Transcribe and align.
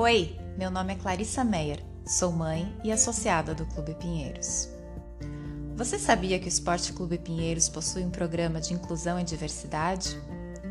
Oi, 0.00 0.38
meu 0.56 0.70
nome 0.70 0.92
é 0.92 0.96
Clarissa 0.96 1.42
Meyer, 1.42 1.82
sou 2.06 2.30
mãe 2.30 2.72
e 2.84 2.92
associada 2.92 3.52
do 3.52 3.66
Clube 3.66 3.96
Pinheiros. 3.96 4.68
Você 5.74 5.98
sabia 5.98 6.38
que 6.38 6.44
o 6.44 6.48
Esporte 6.48 6.92
Clube 6.92 7.18
Pinheiros 7.18 7.68
possui 7.68 8.04
um 8.04 8.10
programa 8.10 8.60
de 8.60 8.72
inclusão 8.72 9.18
e 9.18 9.24
diversidade? 9.24 10.16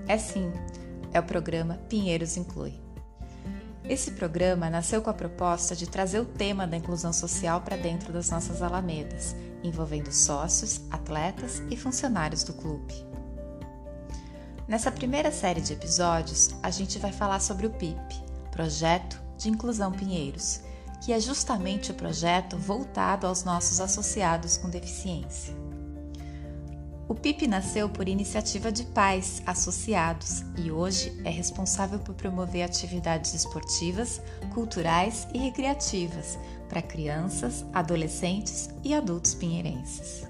É 0.07 0.17
sim, 0.17 0.49
é 1.11 1.19
o 1.19 1.23
programa 1.23 1.77
Pinheiros 1.89 2.37
Inclui. 2.37 2.79
Esse 3.83 4.11
programa 4.11 4.69
nasceu 4.69 5.01
com 5.01 5.09
a 5.09 5.13
proposta 5.13 5.75
de 5.75 5.89
trazer 5.89 6.21
o 6.21 6.25
tema 6.25 6.65
da 6.65 6.77
inclusão 6.77 7.11
social 7.11 7.59
para 7.59 7.75
dentro 7.75 8.13
das 8.13 8.29
nossas 8.29 8.61
alamedas, 8.61 9.35
envolvendo 9.61 10.09
sócios, 10.09 10.83
atletas 10.89 11.61
e 11.69 11.75
funcionários 11.75 12.45
do 12.45 12.53
clube. 12.53 12.93
Nessa 14.69 14.89
primeira 14.89 15.33
série 15.33 15.59
de 15.59 15.73
episódios, 15.73 16.51
a 16.63 16.69
gente 16.69 16.97
vai 16.97 17.11
falar 17.11 17.41
sobre 17.41 17.67
o 17.67 17.71
PIP, 17.71 18.25
Projeto 18.57 19.21
de 19.37 19.49
Inclusão 19.49 19.91
Pinheiros, 19.91 20.61
que 21.03 21.13
é 21.13 21.19
justamente 21.19 21.91
o 21.91 21.95
projeto 21.95 22.57
voltado 22.57 23.27
aos 23.27 23.43
nossos 23.43 23.79
associados 23.79 24.57
com 24.57 24.69
deficiência. 24.69 25.55
O 27.07 27.15
PIP 27.15 27.47
nasceu 27.47 27.87
por 27.87 28.09
iniciativa 28.09 28.69
de 28.69 28.83
pais 28.87 29.41
associados 29.45 30.43
e 30.57 30.69
hoje 30.69 31.21
é 31.23 31.29
responsável 31.29 31.99
por 31.99 32.13
promover 32.15 32.63
atividades 32.63 33.33
esportivas, 33.33 34.21
culturais 34.53 35.25
e 35.33 35.37
recreativas 35.37 36.37
para 36.67 36.81
crianças, 36.81 37.65
adolescentes 37.73 38.69
e 38.83 38.93
adultos 38.93 39.33
pinheirenses. 39.33 40.27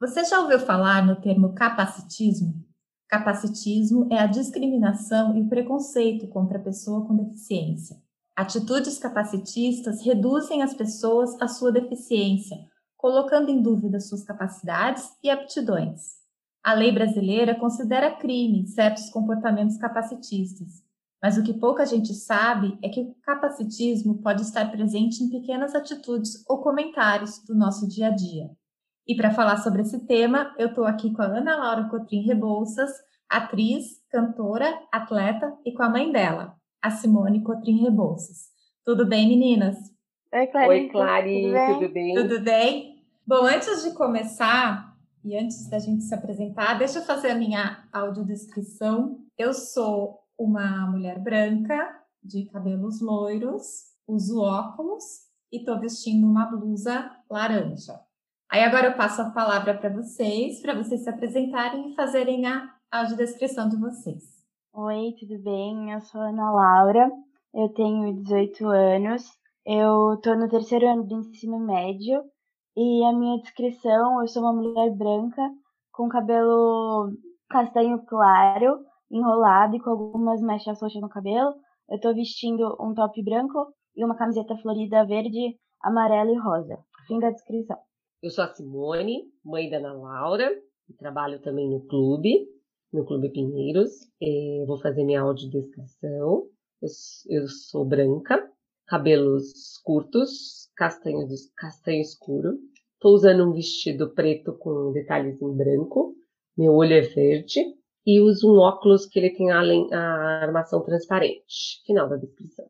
Você 0.00 0.24
já 0.24 0.40
ouviu 0.40 0.60
falar 0.60 1.04
no 1.04 1.20
termo 1.20 1.54
capacitismo? 1.54 2.64
Capacitismo 3.08 4.08
é 4.10 4.18
a 4.18 4.26
discriminação 4.26 5.36
e 5.36 5.42
o 5.42 5.48
preconceito 5.48 6.26
contra 6.28 6.58
a 6.58 6.62
pessoa 6.62 7.06
com 7.06 7.14
deficiência. 7.14 7.96
Atitudes 8.34 8.98
capacitistas 8.98 10.04
reduzem 10.04 10.62
as 10.62 10.74
pessoas 10.74 11.40
à 11.40 11.46
sua 11.46 11.70
deficiência, 11.70 12.56
colocando 12.96 13.50
em 13.50 13.62
dúvida 13.62 14.00
suas 14.00 14.24
capacidades 14.24 15.10
e 15.22 15.30
aptidões. 15.30 16.14
A 16.62 16.72
lei 16.72 16.90
brasileira 16.90 17.54
considera 17.54 18.16
crime 18.16 18.66
certos 18.66 19.10
comportamentos 19.10 19.76
capacitistas, 19.76 20.82
mas 21.22 21.38
o 21.38 21.42
que 21.42 21.54
pouca 21.54 21.86
gente 21.86 22.12
sabe 22.12 22.76
é 22.82 22.88
que 22.88 23.00
o 23.00 23.14
capacitismo 23.22 24.18
pode 24.18 24.42
estar 24.42 24.70
presente 24.70 25.22
em 25.22 25.30
pequenas 25.30 25.74
atitudes 25.74 26.42
ou 26.48 26.58
comentários 26.58 27.38
do 27.44 27.54
nosso 27.54 27.86
dia 27.88 28.08
a 28.08 28.10
dia. 28.10 28.50
E 29.06 29.14
para 29.14 29.30
falar 29.30 29.58
sobre 29.58 29.82
esse 29.82 30.06
tema, 30.06 30.54
eu 30.58 30.68
estou 30.68 30.84
aqui 30.84 31.12
com 31.12 31.20
a 31.20 31.26
Ana 31.26 31.56
Laura 31.56 31.88
Cotrim 31.90 32.22
Rebouças, 32.22 32.90
atriz, 33.28 34.02
cantora, 34.10 34.72
atleta, 34.90 35.54
e 35.64 35.72
com 35.72 35.82
a 35.82 35.90
mãe 35.90 36.10
dela, 36.10 36.56
a 36.80 36.90
Simone 36.90 37.42
Cotrim 37.42 37.82
Rebouças. 37.82 38.48
Tudo 38.82 39.06
bem, 39.06 39.28
meninas? 39.28 39.76
Oi, 40.32 40.46
Clarice. 40.46 40.70
Oi, 40.70 40.88
Clary, 40.88 41.54
tudo 41.74 41.92
bem? 41.92 42.14
Tudo 42.14 42.40
bem? 42.40 43.04
Bom, 43.26 43.44
antes 43.44 43.82
de 43.82 43.92
começar 43.92 44.96
e 45.22 45.36
antes 45.36 45.68
da 45.68 45.78
gente 45.78 46.04
se 46.04 46.14
apresentar, 46.14 46.78
deixa 46.78 47.00
eu 47.00 47.04
fazer 47.04 47.32
a 47.32 47.34
minha 47.34 47.86
audiodescrição. 47.92 49.18
Eu 49.36 49.52
sou 49.52 50.20
uma 50.38 50.86
mulher 50.90 51.18
branca, 51.18 51.94
de 52.22 52.46
cabelos 52.46 53.02
loiros, 53.02 53.64
uso 54.08 54.40
óculos 54.40 55.04
e 55.52 55.58
estou 55.58 55.78
vestindo 55.78 56.26
uma 56.26 56.46
blusa 56.46 57.10
laranja. 57.30 58.00
Aí 58.54 58.62
agora 58.62 58.86
eu 58.86 58.96
passo 58.96 59.20
a 59.20 59.30
palavra 59.30 59.76
para 59.76 59.90
vocês, 59.90 60.62
para 60.62 60.76
vocês 60.76 61.02
se 61.02 61.10
apresentarem 61.10 61.90
e 61.90 61.94
fazerem 61.96 62.46
a 62.46 62.72
audiodescrição 62.88 63.68
de 63.68 63.76
vocês. 63.76 64.22
Oi, 64.72 65.12
tudo 65.18 65.42
bem? 65.42 65.90
Eu 65.90 66.00
sou 66.02 66.20
Ana 66.20 66.52
Laura, 66.52 67.10
eu 67.52 67.68
tenho 67.70 68.22
18 68.22 68.64
anos, 68.68 69.24
eu 69.66 70.14
estou 70.14 70.36
no 70.36 70.48
terceiro 70.48 70.88
ano 70.88 71.02
do 71.02 71.18
ensino 71.18 71.58
médio 71.58 72.22
e 72.76 73.04
a 73.04 73.12
minha 73.12 73.40
descrição, 73.40 74.20
eu 74.20 74.28
sou 74.28 74.44
uma 74.44 74.52
mulher 74.52 74.88
branca 74.96 75.42
com 75.90 76.08
cabelo 76.08 77.10
castanho 77.50 78.06
claro, 78.06 78.78
enrolado 79.10 79.74
e 79.74 79.80
com 79.80 79.90
algumas 79.90 80.40
mechas 80.40 80.80
roxas 80.80 81.02
no 81.02 81.08
cabelo. 81.08 81.56
Eu 81.90 81.96
estou 81.96 82.14
vestindo 82.14 82.76
um 82.80 82.94
top 82.94 83.20
branco 83.20 83.74
e 83.96 84.04
uma 84.04 84.14
camiseta 84.14 84.56
florida 84.58 85.04
verde, 85.04 85.58
amarela 85.82 86.30
e 86.30 86.38
rosa. 86.38 86.78
Fim 87.08 87.18
da 87.18 87.30
descrição. 87.30 87.78
Eu 88.24 88.30
sou 88.30 88.42
a 88.42 88.54
Simone, 88.54 89.30
mãe 89.44 89.68
da 89.68 89.76
Ana 89.76 89.92
Laura, 89.92 90.50
e 90.88 90.94
trabalho 90.94 91.42
também 91.42 91.68
no 91.68 91.84
clube, 91.84 92.48
no 92.90 93.04
Clube 93.04 93.28
Pinheiros. 93.28 93.90
E 94.18 94.64
vou 94.66 94.80
fazer 94.80 95.04
minha 95.04 95.20
audiodescrição. 95.20 96.48
Eu, 96.80 96.88
eu 97.28 97.46
sou 97.46 97.84
branca, 97.84 98.50
cabelos 98.86 99.76
curtos, 99.84 100.70
castanho, 100.74 101.28
castanho 101.54 102.00
escuro. 102.00 102.58
Estou 102.94 103.12
usando 103.12 103.46
um 103.46 103.52
vestido 103.52 104.14
preto 104.14 104.54
com 104.54 104.90
detalhes 104.92 105.38
em 105.42 105.54
branco. 105.54 106.14
Meu 106.56 106.72
olho 106.72 106.94
é 106.94 107.02
verde. 107.02 107.60
E 108.06 108.22
uso 108.22 108.50
um 108.50 108.58
óculos 108.58 109.04
que 109.04 109.18
ele 109.18 109.34
tem 109.36 109.50
a, 109.50 109.60
a 109.60 110.42
armação 110.44 110.82
transparente. 110.82 111.82
Final 111.84 112.08
da 112.08 112.16
descrição. 112.16 112.64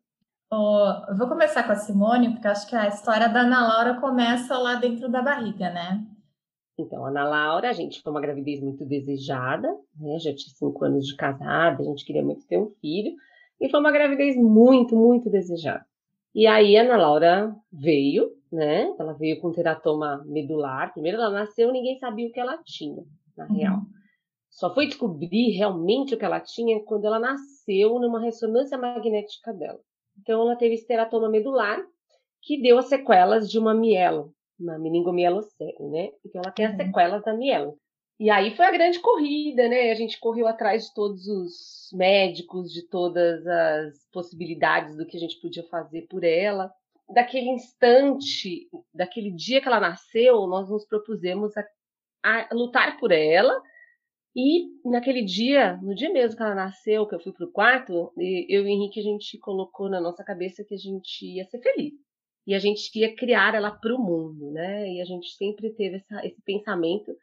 Oh, 0.56 1.10
eu 1.10 1.16
vou 1.16 1.26
começar 1.26 1.64
com 1.64 1.72
a 1.72 1.74
Simone, 1.74 2.30
porque 2.30 2.46
acho 2.46 2.68
que 2.68 2.76
a 2.76 2.86
história 2.86 3.28
da 3.28 3.40
Ana 3.40 3.66
Laura 3.66 4.00
começa 4.00 4.56
lá 4.56 4.76
dentro 4.76 5.08
da 5.08 5.20
barriga, 5.20 5.68
né? 5.68 6.06
Então, 6.78 7.04
a 7.04 7.08
Ana 7.08 7.24
Laura, 7.24 7.70
a 7.70 7.72
gente 7.72 8.00
foi 8.00 8.12
uma 8.12 8.20
gravidez 8.20 8.60
muito 8.60 8.84
desejada, 8.84 9.68
né? 9.98 10.16
Já 10.20 10.32
tinha 10.32 10.54
cinco 10.54 10.84
anos 10.84 11.08
de 11.08 11.16
casada, 11.16 11.82
a 11.82 11.84
gente 11.84 12.04
queria 12.04 12.22
muito 12.22 12.46
ter 12.46 12.56
um 12.56 12.70
filho, 12.80 13.16
e 13.60 13.68
foi 13.68 13.80
uma 13.80 13.90
gravidez 13.90 14.36
muito, 14.36 14.94
muito 14.94 15.28
desejada. 15.28 15.84
E 16.32 16.46
aí 16.46 16.76
a 16.76 16.82
Ana 16.82 16.96
Laura 16.98 17.56
veio, 17.72 18.30
né? 18.52 18.94
Ela 18.96 19.12
veio 19.12 19.40
com 19.40 19.50
teratoma 19.50 20.22
medular. 20.24 20.92
Primeiro 20.92 21.18
ela 21.18 21.30
nasceu, 21.30 21.72
ninguém 21.72 21.98
sabia 21.98 22.28
o 22.28 22.32
que 22.32 22.38
ela 22.38 22.58
tinha, 22.64 23.02
na 23.36 23.48
uhum. 23.48 23.54
real. 23.54 23.80
Só 24.50 24.72
foi 24.72 24.86
descobrir 24.86 25.50
realmente 25.50 26.14
o 26.14 26.16
que 26.16 26.24
ela 26.24 26.38
tinha 26.38 26.78
quando 26.84 27.06
ela 27.06 27.18
nasceu 27.18 27.98
numa 27.98 28.20
ressonância 28.20 28.78
magnética 28.78 29.52
dela. 29.52 29.80
Então, 30.18 30.42
ela 30.42 30.56
teve 30.56 30.74
esteratoma 30.74 31.28
medular, 31.28 31.80
que 32.42 32.60
deu 32.60 32.78
as 32.78 32.86
sequelas 32.86 33.50
de 33.50 33.58
uma 33.58 33.74
mielo, 33.74 34.32
uma 34.58 34.78
meningomielocele, 34.78 35.88
né? 35.90 36.10
Então, 36.24 36.42
ela 36.44 36.52
tem 36.52 36.66
as 36.66 36.72
uhum. 36.72 36.78
sequelas 36.78 37.24
da 37.24 37.34
mielo. 37.34 37.78
E 38.18 38.30
aí 38.30 38.54
foi 38.54 38.64
a 38.66 38.70
grande 38.70 39.00
corrida, 39.00 39.68
né? 39.68 39.90
A 39.90 39.94
gente 39.94 40.20
correu 40.20 40.46
atrás 40.46 40.86
de 40.86 40.94
todos 40.94 41.26
os 41.26 41.88
médicos, 41.92 42.72
de 42.72 42.88
todas 42.88 43.44
as 43.46 44.08
possibilidades 44.12 44.96
do 44.96 45.06
que 45.06 45.16
a 45.16 45.20
gente 45.20 45.40
podia 45.40 45.64
fazer 45.64 46.02
por 46.02 46.22
ela. 46.22 46.70
Daquele 47.12 47.50
instante, 47.50 48.68
daquele 48.94 49.32
dia 49.32 49.60
que 49.60 49.66
ela 49.66 49.80
nasceu, 49.80 50.46
nós 50.46 50.70
nos 50.70 50.86
propusemos 50.86 51.52
a, 51.56 51.64
a 52.22 52.48
lutar 52.52 52.98
por 52.98 53.10
ela 53.10 53.60
e 54.36 54.66
naquele 54.84 55.22
dia, 55.22 55.76
no 55.80 55.94
dia 55.94 56.12
mesmo 56.12 56.36
que 56.36 56.42
ela 56.42 56.54
nasceu, 56.54 57.06
que 57.06 57.14
eu 57.14 57.20
fui 57.20 57.32
pro 57.32 57.52
quarto, 57.52 58.12
eu 58.18 58.62
e 58.62 58.64
o 58.64 58.66
Henrique, 58.66 58.98
a 58.98 59.02
gente 59.02 59.38
colocou 59.38 59.88
na 59.88 60.00
nossa 60.00 60.24
cabeça 60.24 60.64
que 60.64 60.74
a 60.74 60.78
gente 60.78 61.24
ia 61.24 61.44
ser 61.44 61.60
feliz. 61.60 61.94
E 62.46 62.52
a 62.54 62.58
gente 62.58 62.90
ia 62.98 63.14
criar 63.14 63.54
ela 63.54 63.70
para 63.70 63.94
o 63.94 63.98
mundo, 63.98 64.50
né? 64.50 64.90
E 64.92 65.00
a 65.00 65.04
gente 65.04 65.28
sempre 65.36 65.70
teve 65.70 65.96
essa, 65.96 66.26
esse 66.26 66.42
pensamento. 66.42 67.16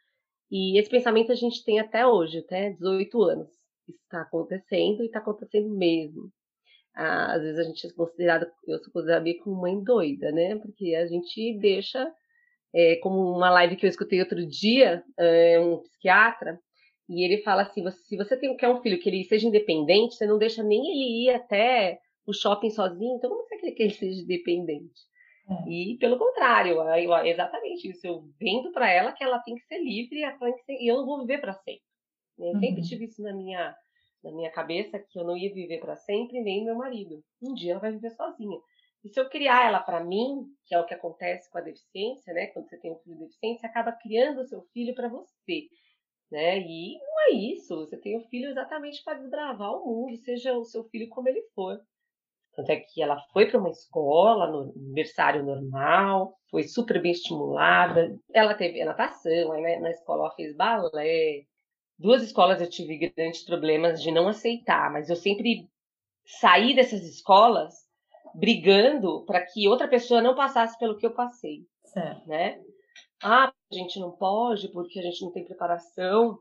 E 0.49 0.79
esse 0.79 0.89
pensamento 0.89 1.31
a 1.31 1.35
gente 1.35 1.63
tem 1.65 1.79
até 1.79 2.07
hoje, 2.07 2.39
até 2.39 2.71
18 2.71 3.21
anos. 3.23 3.49
Está 3.87 4.21
acontecendo 4.21 5.03
e 5.03 5.07
está 5.07 5.19
acontecendo 5.19 5.69
mesmo. 5.69 6.31
Ah, 6.95 7.33
às 7.33 7.41
vezes 7.41 7.59
a 7.59 7.63
gente 7.63 7.87
é 7.87 7.91
considerada, 7.93 8.51
eu 8.67 8.79
sou 8.79 8.91
considerada 8.91 9.23
meio 9.23 9.39
como 9.43 9.61
mãe 9.61 9.81
doida, 9.83 10.31
né? 10.31 10.55
Porque 10.57 10.95
a 10.95 11.05
gente 11.07 11.57
deixa, 11.59 12.09
é, 12.73 12.95
como 12.97 13.35
uma 13.35 13.49
live 13.51 13.75
que 13.75 13.85
eu 13.85 13.89
escutei 13.89 14.19
outro 14.21 14.45
dia, 14.47 15.03
é, 15.17 15.59
um 15.59 15.79
psiquiatra, 15.79 16.59
e 17.11 17.25
ele 17.25 17.41
fala 17.43 17.63
assim: 17.63 17.83
se 17.91 18.15
você 18.15 18.37
tem, 18.37 18.55
quer 18.55 18.69
um 18.69 18.81
filho 18.81 18.97
que 18.97 19.09
ele 19.09 19.25
seja 19.25 19.45
independente, 19.45 20.15
você 20.15 20.25
não 20.25 20.37
deixa 20.37 20.63
nem 20.63 20.79
ele 20.79 21.25
ir 21.25 21.35
até 21.35 21.99
o 22.25 22.31
shopping 22.31 22.69
sozinho, 22.69 23.17
então 23.17 23.29
como 23.29 23.43
você 23.43 23.57
quer 23.57 23.71
que 23.71 23.83
ele 23.83 23.93
seja 23.93 24.21
independente? 24.21 25.01
É. 25.49 25.69
E 25.69 25.97
pelo 25.99 26.17
contrário, 26.17 26.81
eu, 26.81 27.25
exatamente 27.25 27.89
isso. 27.89 28.07
Eu 28.07 28.23
vendo 28.39 28.71
para 28.71 28.89
ela 28.89 29.11
que 29.11 29.21
ela 29.21 29.39
tem 29.39 29.55
que 29.55 29.65
ser 29.65 29.79
livre 29.79 30.21
e 30.21 30.89
eu 30.89 30.97
não 30.97 31.05
vou 31.05 31.19
viver 31.19 31.41
para 31.41 31.53
sempre. 31.53 31.83
Eu 32.39 32.53
uhum. 32.53 32.59
sempre 32.61 32.81
tive 32.83 33.05
isso 33.05 33.21
na 33.21 33.33
minha, 33.33 33.75
na 34.23 34.31
minha 34.31 34.49
cabeça 34.49 34.97
que 34.97 35.19
eu 35.19 35.25
não 35.25 35.35
ia 35.35 35.53
viver 35.53 35.81
para 35.81 35.97
sempre, 35.97 36.39
nem 36.39 36.63
meu 36.63 36.75
marido. 36.75 37.21
Um 37.41 37.53
dia 37.53 37.73
ela 37.73 37.81
vai 37.81 37.91
viver 37.91 38.11
sozinha. 38.11 38.57
E 39.03 39.09
se 39.09 39.19
eu 39.19 39.27
criar 39.27 39.67
ela 39.67 39.81
para 39.81 40.01
mim, 40.01 40.45
que 40.65 40.73
é 40.73 40.79
o 40.79 40.85
que 40.85 40.93
acontece 40.93 41.51
com 41.51 41.57
a 41.57 41.61
deficiência, 41.61 42.33
né? 42.33 42.47
Quando 42.47 42.69
você 42.69 42.77
tem 42.77 42.93
um 42.93 42.99
filho 42.99 43.17
deficiente, 43.17 43.59
você 43.59 43.65
acaba 43.65 43.91
criando 43.91 44.39
o 44.39 44.45
seu 44.45 44.61
filho 44.73 44.95
para 44.95 45.09
você 45.09 45.67
né? 46.31 46.59
E 46.59 46.97
não 46.97 47.21
é 47.27 47.31
isso. 47.31 47.75
Você 47.75 47.97
tem 47.97 48.17
o 48.17 48.27
filho 48.27 48.49
exatamente 48.49 49.03
para 49.03 49.19
desbravar 49.19 49.71
o 49.73 49.85
mundo, 49.85 50.17
seja 50.17 50.57
o 50.57 50.63
seu 50.63 50.83
filho 50.85 51.09
como 51.09 51.27
ele 51.27 51.41
for. 51.53 51.79
Tanto 52.55 52.69
é 52.69 52.77
que 52.77 53.01
ela 53.01 53.17
foi 53.31 53.49
para 53.49 53.59
uma 53.59 53.69
escola, 53.69 54.47
no 54.47 54.73
aniversário 54.75 55.43
normal, 55.43 56.37
foi 56.49 56.63
super 56.63 57.01
bem 57.01 57.11
estimulada. 57.11 58.17
Ela 58.33 58.53
teve 58.53 58.83
natação, 58.83 59.51
aí 59.53 59.79
na 59.79 59.89
escola 59.89 60.25
ela 60.25 60.35
fez 60.35 60.55
balé, 60.55 61.45
duas 61.97 62.23
escolas 62.23 62.59
eu 62.59 62.69
tive 62.69 62.97
grandes 62.97 63.45
problemas 63.45 64.01
de 64.01 64.11
não 64.11 64.27
aceitar, 64.27 64.91
mas 64.91 65.09
eu 65.09 65.15
sempre 65.15 65.69
saí 66.25 66.75
dessas 66.75 67.03
escolas 67.03 67.73
brigando 68.33 69.23
para 69.25 69.45
que 69.45 69.67
outra 69.67 69.87
pessoa 69.87 70.21
não 70.21 70.35
passasse 70.35 70.77
pelo 70.77 70.97
que 70.97 71.05
eu 71.05 71.13
passei, 71.13 71.65
certo. 71.85 72.27
né? 72.27 72.59
Ah, 73.23 73.51
a 73.71 73.75
gente 73.75 73.99
não 73.99 74.11
pode 74.11 74.67
porque 74.69 74.99
a 74.99 75.03
gente 75.03 75.23
não 75.23 75.31
tem 75.31 75.45
preparação. 75.45 76.39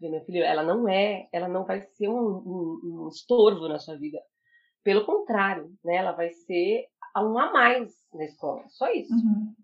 Meu 0.00 0.20
filho, 0.24 0.42
ela 0.42 0.62
não 0.62 0.88
é, 0.88 1.28
ela 1.32 1.48
não 1.48 1.64
vai 1.64 1.80
ser 1.80 2.08
um, 2.08 2.18
um, 2.18 2.80
um 3.04 3.08
estorvo 3.08 3.68
na 3.68 3.78
sua 3.78 3.96
vida. 3.96 4.18
Pelo 4.84 5.06
contrário, 5.06 5.72
né? 5.84 5.96
Ela 5.96 6.12
vai 6.12 6.30
ser 6.30 6.86
um 7.16 7.38
a 7.38 7.50
mais 7.52 7.92
na 8.12 8.24
escola, 8.24 8.62
só 8.68 8.92
isso. 8.92 9.12
Uhum. 9.14 9.54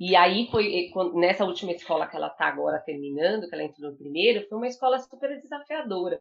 E 0.00 0.16
aí 0.16 0.48
foi 0.50 0.90
nessa 1.14 1.44
última 1.44 1.72
escola 1.72 2.06
que 2.08 2.16
ela 2.16 2.26
está 2.26 2.46
agora 2.46 2.80
terminando, 2.80 3.48
que 3.48 3.54
ela 3.54 3.62
entrou 3.62 3.90
no 3.90 3.96
primeiro, 3.96 4.46
foi 4.48 4.58
uma 4.58 4.66
escola 4.66 4.98
super 4.98 5.40
desafiadora. 5.40 6.18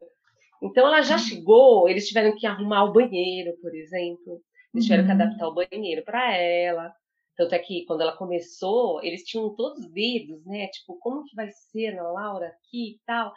Então 0.62 0.86
ela 0.88 1.02
já 1.02 1.16
uhum. 1.16 1.22
chegou, 1.22 1.90
eles 1.90 2.08
tiveram 2.08 2.36
que 2.36 2.46
arrumar 2.46 2.84
o 2.84 2.94
banheiro, 2.94 3.58
por 3.62 3.74
exemplo. 3.74 4.42
Eles 4.74 4.86
tiveram 4.86 5.06
que 5.06 5.12
uhum. 5.12 5.22
adaptar 5.22 5.48
o 5.48 5.54
banheiro 5.54 6.04
para 6.04 6.36
ela. 6.36 6.94
Tanto 7.36 7.54
é 7.54 7.60
que 7.60 7.86
quando 7.86 8.02
ela 8.02 8.16
começou, 8.16 9.04
eles 9.04 9.24
tinham 9.24 9.54
todos 9.56 9.86
os 9.86 9.92
dedos, 9.92 10.46
né? 10.46 10.68
Tipo, 10.68 10.98
como 11.00 11.26
que 11.26 11.36
vai 11.36 11.50
ser 11.52 11.94
na 11.96 12.10
Laura 12.10 12.48
aqui 12.48 12.94
e 12.94 13.00
tal. 13.06 13.34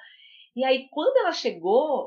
E 0.54 0.64
aí, 0.64 0.88
quando 0.90 1.16
ela 1.18 1.32
chegou, 1.32 2.06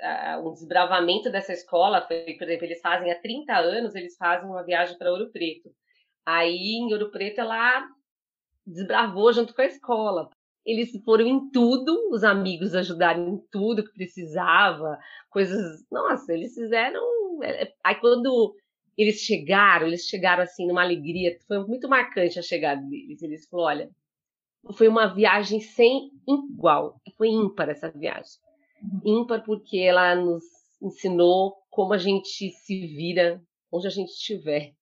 uh, 0.00 0.48
um 0.48 0.52
desbravamento 0.52 1.30
dessa 1.30 1.52
escola 1.52 2.06
foi, 2.06 2.34
por 2.34 2.44
exemplo, 2.44 2.64
eles 2.64 2.80
fazem 2.80 3.10
há 3.10 3.20
30 3.20 3.56
anos, 3.56 3.94
eles 3.94 4.16
fazem 4.16 4.48
uma 4.48 4.64
viagem 4.64 4.96
para 4.98 5.12
Ouro 5.12 5.30
Preto. 5.30 5.70
Aí, 6.26 6.76
em 6.76 6.92
Ouro 6.92 7.10
Preto, 7.10 7.40
ela 7.40 7.86
desbravou 8.66 9.32
junto 9.32 9.54
com 9.54 9.62
a 9.62 9.66
escola. 9.66 10.30
Eles 10.64 10.90
foram 11.04 11.26
em 11.26 11.50
tudo, 11.50 12.10
os 12.10 12.22
amigos 12.24 12.74
ajudaram 12.74 13.26
em 13.28 13.38
tudo 13.50 13.84
que 13.84 13.92
precisava, 13.92 14.98
coisas. 15.30 15.84
Nossa, 15.90 16.32
eles 16.34 16.54
fizeram. 16.54 17.02
É, 17.42 17.72
aí, 17.84 17.94
quando 17.96 18.54
eles 18.98 19.20
chegaram, 19.20 19.86
eles 19.86 20.06
chegaram 20.06 20.42
assim 20.42 20.66
numa 20.66 20.82
alegria, 20.82 21.38
foi 21.46 21.64
muito 21.64 21.88
marcante 21.88 22.36
a 22.36 22.42
chegada 22.42 22.82
deles. 22.82 23.22
Eles 23.22 23.48
falaram, 23.48 23.82
olha, 23.82 23.90
foi 24.74 24.88
uma 24.88 25.06
viagem 25.06 25.60
sem 25.60 26.10
igual, 26.26 27.00
foi 27.16 27.28
ímpar 27.28 27.68
essa 27.68 27.90
viagem. 27.90 28.40
Uhum. 28.82 29.22
Ímpar 29.22 29.44
porque 29.44 29.78
ela 29.78 30.16
nos 30.16 30.42
ensinou 30.82 31.54
como 31.70 31.94
a 31.94 31.98
gente 31.98 32.50
se 32.50 32.86
vira 32.88 33.40
onde 33.70 33.86
a 33.86 33.90
gente 33.90 34.10
estiver. 34.10 34.74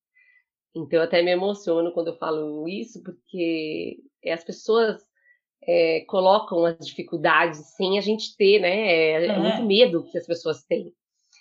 Então 0.75 0.99
eu 0.99 1.05
até 1.05 1.23
me 1.23 1.31
emociono 1.31 1.93
quando 1.93 2.09
eu 2.09 2.17
falo 2.17 2.67
isso, 2.67 3.03
porque 3.03 3.99
as 4.27 4.45
pessoas 4.45 5.03
é, 5.63 6.05
colocam 6.07 6.65
as 6.65 6.87
dificuldades 6.87 7.59
sem 7.77 7.99
a 7.99 8.01
gente 8.01 8.35
ter, 8.37 8.61
né? 8.61 8.75
É, 8.75 9.13
é. 9.13 9.27
é 9.27 9.39
muito 9.39 9.63
medo 9.63 10.05
que 10.05 10.17
as 10.17 10.27
pessoas 10.27 10.65
têm. 10.65 10.93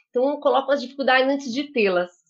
Então 0.10 0.40
colocam 0.40 0.72
as 0.72 0.82
dificuldades 0.82 1.30
antes 1.30 1.54
de 1.54 1.72
tê-las. 1.72 2.25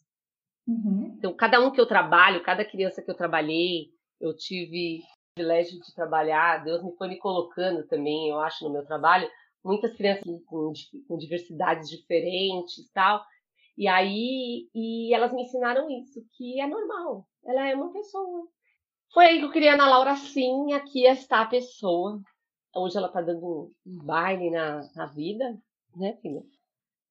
Uhum. 0.67 1.15
Então, 1.17 1.33
cada 1.33 1.59
um 1.59 1.71
que 1.71 1.79
eu 1.79 1.85
trabalho, 1.85 2.43
cada 2.43 2.65
criança 2.65 3.01
que 3.01 3.09
eu 3.09 3.15
trabalhei, 3.15 3.89
eu 4.19 4.35
tive 4.35 4.99
o 4.99 5.35
privilégio 5.35 5.79
de 5.79 5.93
trabalhar, 5.93 6.63
Deus 6.63 6.83
me 6.83 6.95
foi 6.95 7.07
me 7.07 7.17
colocando 7.17 7.85
também, 7.87 8.29
eu 8.29 8.39
acho, 8.39 8.63
no 8.63 8.71
meu 8.71 8.85
trabalho, 8.85 9.29
muitas 9.63 9.95
crianças 9.95 10.23
com, 10.45 10.73
com 11.07 11.17
diversidades 11.17 11.89
diferentes 11.89 12.89
tal. 12.93 13.23
E 13.77 13.87
aí, 13.87 14.69
e 14.73 15.13
elas 15.13 15.33
me 15.33 15.43
ensinaram 15.43 15.89
isso, 15.89 16.25
que 16.37 16.61
é 16.61 16.67
normal, 16.67 17.27
ela 17.43 17.67
é 17.67 17.75
uma 17.75 17.91
pessoa. 17.91 18.47
Foi 19.13 19.25
aí 19.25 19.39
que 19.39 19.45
eu 19.45 19.51
criei 19.51 19.69
a 19.69 19.73
Ana 19.73 19.87
Laura 19.87 20.15
sim, 20.15 20.73
aqui 20.73 21.05
está 21.05 21.41
a 21.41 21.45
pessoa. 21.45 22.21
Hoje 22.75 22.97
ela 22.97 23.07
está 23.07 23.21
dando 23.21 23.71
um 23.85 23.97
baile 24.03 24.49
na, 24.49 24.81
na 24.95 25.05
vida, 25.07 25.57
né, 25.95 26.17
filha? 26.21 26.41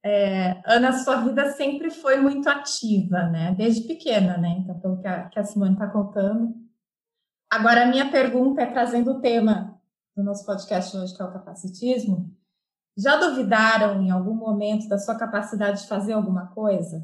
É, 0.06 0.60
Ana, 0.66 0.92
sua 0.92 1.16
vida 1.22 1.50
sempre 1.52 1.90
foi 1.90 2.20
muito 2.20 2.46
ativa, 2.46 3.22
né? 3.22 3.54
Desde 3.56 3.86
pequena, 3.86 4.36
né? 4.36 4.58
Então, 4.58 4.78
pelo 4.78 5.00
que 5.00 5.08
a, 5.08 5.30
que 5.30 5.38
a 5.38 5.44
Simone 5.44 5.72
está 5.72 5.88
contando. 5.88 6.54
Agora, 7.50 7.84
a 7.84 7.86
minha 7.86 8.10
pergunta 8.10 8.60
é 8.60 8.66
trazendo 8.66 9.12
o 9.12 9.20
tema 9.22 9.80
do 10.14 10.22
nosso 10.22 10.44
podcast 10.44 10.94
hoje, 10.94 11.16
que 11.16 11.22
é 11.22 11.24
o 11.24 11.32
capacitismo. 11.32 12.30
Já 12.98 13.16
duvidaram 13.16 14.02
em 14.02 14.10
algum 14.10 14.34
momento 14.34 14.88
da 14.88 14.98
sua 14.98 15.16
capacidade 15.16 15.80
de 15.80 15.88
fazer 15.88 16.12
alguma 16.12 16.48
coisa? 16.48 17.02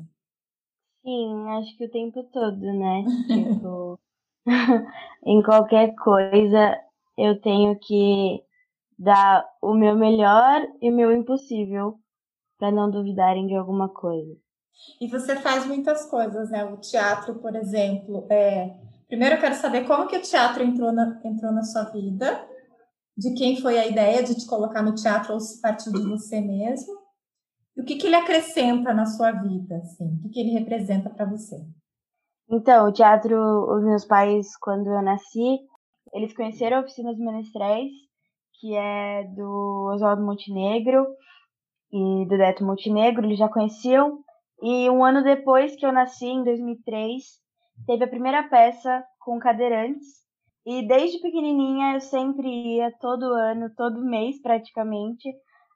Sim, 1.03 1.49
acho 1.59 1.77
que 1.79 1.87
o 1.87 1.91
tempo 1.91 2.23
todo, 2.25 2.61
né? 2.61 3.05
tipo, 3.29 3.99
em 5.25 5.43
qualquer 5.43 5.95
coisa 5.95 6.79
eu 7.17 7.41
tenho 7.41 7.79
que 7.79 8.45
dar 8.99 9.47
o 9.63 9.73
meu 9.73 9.97
melhor 9.97 10.61
e 10.83 10.91
o 10.91 10.95
meu 10.95 11.11
impossível 11.13 11.99
para 12.61 12.71
não 12.71 12.91
duvidarem 12.91 13.47
de 13.47 13.57
alguma 13.57 13.89
coisa. 13.89 14.37
E 15.01 15.09
você 15.09 15.35
faz 15.37 15.67
muitas 15.67 16.05
coisas, 16.05 16.51
né? 16.51 16.65
O 16.65 16.77
teatro, 16.77 17.37
por 17.37 17.57
exemplo. 17.57 18.27
É... 18.31 18.77
Primeiro 19.09 19.35
eu 19.35 19.41
quero 19.41 19.57
saber 19.57 19.87
como 19.87 20.07
que 20.07 20.17
o 20.17 20.23
teatro 20.23 20.63
entrou 20.63 20.93
na, 20.93 21.21
entrou 21.25 21.51
na 21.51 21.65
sua 21.65 21.85
vida, 21.85 22.47
de 23.17 23.35
quem 23.35 23.61
foi 23.61 23.77
a 23.77 23.87
ideia 23.87 24.23
de 24.23 24.37
te 24.37 24.47
colocar 24.47 24.83
no 24.83 24.95
teatro 24.95 25.35
ou 25.35 25.41
se 25.41 25.61
partiu 25.61 25.93
de 25.93 26.07
você 26.07 26.41
mesmo, 26.41 26.95
e 27.77 27.81
o 27.81 27.85
que, 27.85 27.97
que 27.97 28.07
ele 28.07 28.15
acrescenta 28.15 28.95
na 28.95 29.07
sua 29.07 29.33
vida, 29.33 29.79
assim, 29.79 30.15
o 30.15 30.23
que, 30.23 30.29
que 30.29 30.41
ele 30.41 30.51
representa 30.51 31.11
para 31.11 31.27
você. 31.27 31.57
Então, 32.49 32.89
o 32.89 32.93
teatro, 32.93 33.37
os 33.77 33.85
meus 33.85 34.05
pais, 34.05 34.57
quando 34.59 34.87
eu 34.89 35.03
nasci, 35.03 35.59
eles 36.13 36.35
conheceram 36.35 36.79
a 36.79 36.81
Oficina 36.81 37.11
dos 37.11 37.21
Menestréis, 37.21 37.91
que 38.61 38.75
é 38.75 39.25
do 39.35 39.91
Oswaldo 39.93 40.23
Montenegro, 40.23 41.07
e 41.93 42.27
do 42.27 42.37
Deto 42.37 42.65
Montenegro, 42.65 43.27
eles 43.27 43.39
já 43.39 43.49
conheciam. 43.49 44.19
E 44.63 44.89
um 44.91 45.05
ano 45.05 45.23
depois 45.23 45.75
que 45.77 45.85
eu 45.85 45.93
nasci, 45.93 46.27
em 46.27 46.45
2003, 46.45 47.23
teve 47.87 48.05
a 48.05 48.09
primeira 48.09 48.43
peça 48.49 49.05
com 49.21 49.39
cadeirantes. 49.39 50.21
E 50.67 50.87
desde 50.87 51.21
pequenininha 51.21 51.95
eu 51.95 52.01
sempre 52.01 52.49
ia, 52.49 52.93
todo 53.01 53.25
ano, 53.33 53.71
todo 53.75 54.05
mês 54.05 54.41
praticamente, 54.43 55.29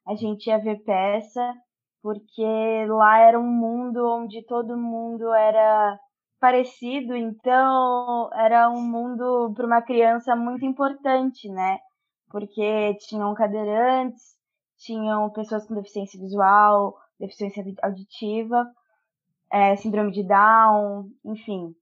a 0.07 0.15
gente 0.15 0.47
ia 0.47 0.59
ver 0.59 0.83
peça, 0.85 1.55
porque 2.03 2.87
lá 2.89 3.19
era 3.19 3.41
um 3.41 3.51
mundo 3.51 4.07
onde 4.07 4.45
todo 4.45 4.77
mundo 4.77 5.33
era 5.33 5.99
parecido, 6.39 7.17
então 7.17 8.29
era 8.35 8.69
um 8.69 8.83
mundo 8.83 9.55
para 9.57 9.67
uma 9.67 9.81
criança 9.81 10.37
muito 10.37 10.67
importante, 10.67 11.49
né? 11.49 11.79
Porque 12.31 12.95
tinham 13.09 13.33
cadeirantes, 13.35 14.35
tinham 14.85 15.31
pessoas 15.31 15.67
com 15.67 15.75
deficiência 15.75 16.21
visual, 16.21 16.97
deficiência 17.19 17.65
auditiva, 17.83 18.71
é, 19.53 19.77
síndrome 19.77 20.13
de 20.13 20.23
Down, 20.23 21.11
enfim. 21.25 21.75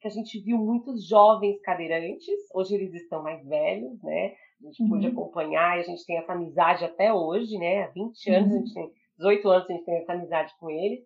Que 0.00 0.08
a 0.08 0.10
gente 0.10 0.40
viu 0.40 0.58
muitos 0.58 1.06
jovens 1.06 1.60
cadeirantes, 1.60 2.34
hoje 2.54 2.74
eles 2.74 2.94
estão 2.94 3.22
mais 3.22 3.44
velhos, 3.46 4.02
né? 4.02 4.34
A 4.60 4.66
gente 4.66 4.82
uhum. 4.82 4.88
pôde 4.88 5.06
acompanhar 5.06 5.76
e 5.76 5.80
a 5.80 5.84
gente 5.84 6.04
tem 6.06 6.18
essa 6.18 6.32
amizade 6.32 6.84
até 6.84 7.12
hoje, 7.12 7.58
né? 7.58 7.84
Há 7.84 7.88
20 7.88 8.30
anos, 8.30 8.50
uhum. 8.50 8.56
a 8.56 8.58
gente 8.60 8.74
tem 8.74 8.92
18 9.18 9.48
anos 9.48 9.70
a 9.70 9.72
gente 9.72 9.84
tem 9.84 9.96
essa 9.96 10.12
amizade 10.12 10.52
com 10.58 10.70
eles. 10.70 11.00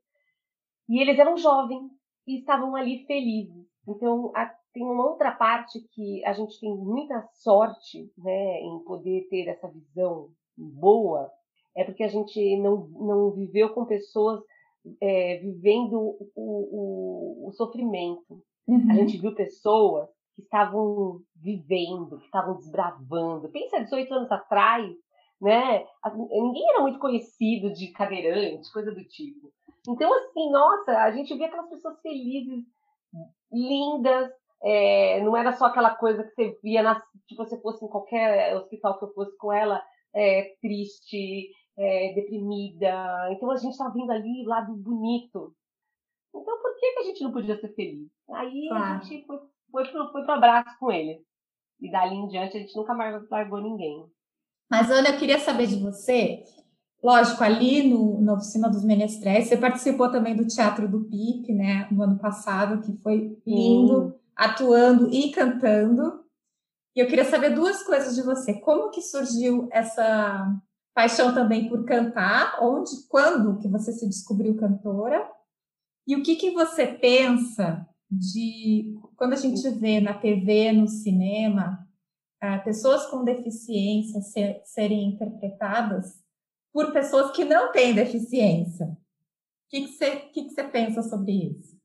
E 0.88 1.00
eles 1.00 1.19
eram 1.19 1.37
jovens 1.37 1.90
e 2.26 2.38
estavam 2.38 2.75
ali 2.76 3.04
felizes. 3.07 3.66
Então, 3.88 4.33
a, 4.35 4.47
tem 4.73 4.85
uma 4.85 5.09
outra 5.09 5.33
parte 5.33 5.80
que 5.92 6.25
a 6.25 6.33
gente 6.33 6.59
tem 6.61 6.76
muita 6.76 7.26
sorte 7.33 8.12
né, 8.19 8.61
em 8.61 8.85
poder 8.85 9.26
ter 9.28 9.49
essa 9.49 9.69
visão 9.69 10.28
boa 10.57 11.30
é 11.76 11.84
porque 11.84 12.02
a 12.02 12.08
gente 12.08 12.56
não, 12.58 12.88
não 12.88 13.30
viveu 13.32 13.70
com 13.70 13.84
pessoas 13.84 14.40
é, 15.00 15.38
vivendo 15.38 15.94
o, 15.94 16.30
o, 16.34 17.48
o 17.48 17.52
sofrimento. 17.52 18.42
Uhum. 18.66 18.90
A 18.90 18.94
gente 18.94 19.18
viu 19.18 19.34
pessoas 19.34 20.08
que 20.34 20.42
estavam 20.42 21.20
vivendo, 21.36 22.18
que 22.18 22.24
estavam 22.24 22.56
desbravando. 22.56 23.50
Pensa 23.50 23.82
18 23.82 24.14
anos 24.14 24.32
atrás, 24.32 24.90
né? 25.40 25.84
Ninguém 26.14 26.68
era 26.70 26.82
muito 26.82 26.98
conhecido 26.98 27.72
de 27.72 27.88
cadeirante, 27.92 28.72
coisa 28.72 28.92
do 28.92 29.04
tipo. 29.04 29.50
Então, 29.88 30.12
assim, 30.12 30.50
nossa, 30.50 30.92
a 30.98 31.10
gente 31.12 31.34
via 31.34 31.46
aquelas 31.46 31.70
pessoas 31.70 32.00
felizes, 32.00 32.64
lindas, 33.50 34.30
é, 34.62 35.20
não 35.22 35.36
era 35.36 35.52
só 35.52 35.66
aquela 35.66 35.94
coisa 35.94 36.22
que 36.22 36.34
você 36.34 36.58
via, 36.62 36.82
na, 36.82 37.02
tipo, 37.26 37.44
se 37.46 37.60
fosse 37.62 37.84
em 37.84 37.88
qualquer 37.88 38.54
hospital 38.56 38.98
que 38.98 39.04
eu 39.06 39.12
fosse 39.14 39.36
com 39.38 39.52
ela, 39.52 39.82
é, 40.14 40.54
triste, 40.60 41.50
é, 41.80 42.12
deprimida. 42.12 43.32
Então 43.32 43.50
a 43.50 43.56
gente 43.56 43.72
está 43.72 43.88
vendo 43.88 44.10
ali 44.12 44.44
o 44.44 44.49
lado 44.49 44.75
bonito. 44.76 45.54
Então 46.28 46.60
por 46.60 46.76
que, 46.78 46.92
que 46.92 46.99
a 46.99 47.04
gente 47.04 47.25
não 47.25 47.32
podia 47.32 47.58
ser 47.58 47.75
feliz? 47.75 48.08
Aí 48.30 48.68
claro. 48.68 48.84
a 48.84 48.99
gente 48.99 49.26
foi, 49.26 49.38
foi, 49.72 49.88
pro, 49.88 50.12
foi 50.12 50.22
pro 50.22 50.32
abraço 50.32 50.78
com 50.78 50.92
ele. 50.92 51.25
E 51.80 51.90
dali 51.90 52.14
em 52.14 52.28
diante 52.28 52.56
a 52.56 52.60
gente 52.60 52.76
nunca 52.76 52.92
mais 52.92 53.26
largou 53.30 53.62
ninguém. 53.62 54.04
Mas 54.70 54.90
Ana, 54.90 55.08
eu 55.08 55.18
queria 55.18 55.38
saber 55.38 55.66
de 55.66 55.80
você. 55.80 56.44
Lógico, 57.02 57.42
ali 57.42 57.88
no, 57.88 58.20
na 58.20 58.34
Oficina 58.34 58.68
dos 58.68 58.84
Menestréis, 58.84 59.49
você 59.49 59.56
participou 59.56 60.10
também 60.10 60.37
do 60.37 60.46
Teatro 60.46 60.87
do 60.87 61.04
PIP, 61.04 61.50
né, 61.54 61.88
no 61.90 62.02
ano 62.02 62.18
passado, 62.18 62.82
que 62.82 62.94
foi 62.99 63.40
lindo, 63.46 64.14
atuando 64.37 65.08
e 65.10 65.32
cantando. 65.32 66.22
E 66.94 67.00
eu 67.00 67.06
queria 67.06 67.25
saber 67.25 67.54
duas 67.54 67.82
coisas 67.82 68.14
de 68.14 68.22
você. 68.22 68.60
Como 68.60 68.90
que 68.90 69.00
surgiu 69.00 69.66
essa 69.72 70.54
paixão 70.94 71.35
também 71.35 71.68
por 71.68 71.85
cantar? 71.85 72.59
Onde, 72.62 72.90
quando 73.09 73.59
que 73.59 73.68
você 73.68 73.92
se 73.92 74.06
descobriu 74.06 74.56
cantora? 74.56 75.28
E 76.06 76.16
o 76.16 76.23
que 76.23 76.37
que 76.37 76.50
você 76.50 76.87
pensa 76.87 77.87
de 78.11 78.99
quando 79.16 79.35
a 79.35 79.37
gente 79.37 79.68
vê 79.70 80.00
na 80.00 80.14
TV, 80.14 80.73
no 80.73 80.88
cinema, 80.88 81.87
ah, 82.40 82.59
pessoas 82.59 83.06
com 83.06 83.23
deficiência 83.23 84.20
ser, 84.20 84.62
serem 84.64 85.11
interpretadas 85.11 86.20
por 86.73 86.92
pessoas 86.92 87.30
que 87.32 87.44
não 87.44 87.70
têm 87.70 87.94
deficiência? 87.94 88.87
O 88.87 89.70
que, 89.70 89.82
que, 89.82 89.88
você, 89.88 90.16
que, 90.16 90.44
que 90.44 90.50
você 90.50 90.64
pensa 90.64 91.02
sobre 91.02 91.32
isso? 91.32 91.78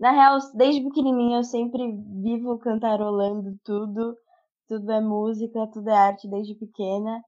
Na 0.00 0.12
real, 0.12 0.38
desde 0.54 0.82
pequenininha 0.82 1.38
eu 1.38 1.44
sempre 1.44 1.92
vivo 2.22 2.58
cantarolando 2.58 3.58
tudo. 3.64 4.16
Tudo 4.68 4.92
é 4.92 5.00
música, 5.00 5.66
tudo 5.72 5.88
é 5.88 5.94
arte 5.94 6.28
desde 6.28 6.54
pequena. 6.54 7.22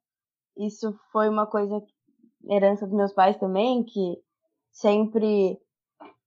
Isso 0.56 0.94
foi 1.12 1.28
uma 1.28 1.46
coisa 1.46 1.80
herança 2.48 2.86
dos 2.86 2.96
meus 2.96 3.12
pais 3.12 3.36
também, 3.38 3.84
que 3.84 4.16
sempre 4.72 5.58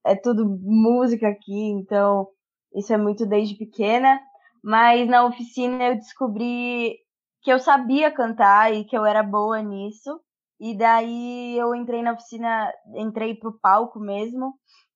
é 0.06 0.16
tudo 0.16 0.46
música 0.62 1.28
aqui, 1.28 1.70
então 1.72 2.28
isso 2.76 2.94
é 2.94 2.98
muito 2.98 3.26
desde 3.26 3.56
pequena. 3.56 4.20
Mas 4.64 5.08
na 5.08 5.26
oficina 5.26 5.84
eu 5.84 5.96
descobri 5.96 6.98
que 7.42 7.52
eu 7.52 7.60
sabia 7.60 8.12
cantar 8.12 8.74
e 8.74 8.86
que 8.86 8.98
eu 8.98 9.06
era 9.06 9.22
boa 9.22 9.62
nisso. 9.62 10.20
E 10.60 10.78
daí 10.78 11.58
eu 11.58 11.76
entrei 11.76 12.02
na 12.02 12.14
oficina, 12.14 12.72
entrei 12.96 13.36
pro 13.36 13.60
palco 13.60 14.00
mesmo 14.00 14.54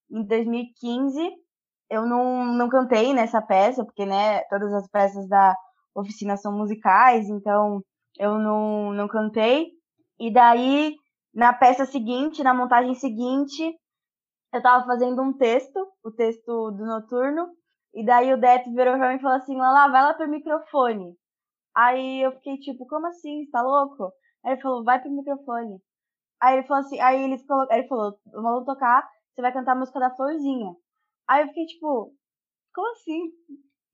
em 0.10 0.26
2015. 0.26 1.30
Eu 1.90 2.06
não, 2.06 2.46
não 2.54 2.70
cantei 2.70 3.14
nessa 3.14 3.42
peça, 3.42 3.84
porque 3.84 4.06
né, 4.06 4.42
todas 4.44 4.74
as 4.74 4.90
peças 4.90 5.28
da 5.28 5.56
oficina 5.96 6.38
são 6.38 6.56
musicais, 6.58 7.28
então 7.28 7.84
eu 8.20 8.38
não, 8.38 8.94
não 8.94 9.08
cantei. 9.08 9.72
E 10.20 10.32
daí, 10.32 10.96
na 11.34 11.54
peça 11.54 11.86
seguinte, 11.86 12.44
na 12.44 12.54
montagem 12.54 12.96
seguinte, 12.96 13.78
eu 14.54 14.62
tava 14.62 14.86
fazendo 14.86 15.22
um 15.22 15.34
texto, 15.34 15.88
o 16.04 16.12
texto 16.12 16.72
do 16.72 16.86
noturno, 16.86 17.50
e 17.94 18.06
daí 18.06 18.34
o 18.34 18.40
Deto 18.40 18.72
virou 18.74 18.98
pra 18.98 19.10
mim 19.10 19.16
e 19.18 19.22
falou 19.22 19.38
assim, 19.38 19.58
lá, 19.58 19.88
vai 19.88 20.04
lá 20.04 20.14
pro 20.14 20.28
microfone. 20.28 21.16
Aí 21.76 22.22
eu 22.22 22.32
fiquei 22.34 22.58
tipo, 22.58 22.86
como 22.88 23.08
assim? 23.08 23.46
Você 23.46 23.52
tá 23.52 23.62
louco? 23.62 24.12
Aí 24.44 24.54
ele 24.54 24.62
falou, 24.62 24.84
vai 24.84 25.02
pro 25.02 25.12
microfone. 25.12 25.82
Aí 26.42 26.58
ele 26.58 26.68
falou 26.68 26.84
assim, 26.84 27.00
aí 27.00 27.24
eles 27.24 27.46
colocou, 27.46 27.72
aí 27.72 27.80
ele 27.80 27.88
falou, 27.88 28.20
vamos 28.32 28.66
tocar, 28.66 29.08
você 29.34 29.42
vai 29.42 29.52
cantar 29.54 29.74
a 29.74 29.76
música 29.76 30.00
da 30.00 30.16
Florzinha. 30.16 30.76
Aí 31.28 31.44
eu 31.44 31.48
fiquei 31.50 31.66
tipo, 31.66 32.14
como 32.74 32.92
assim? 32.92 33.32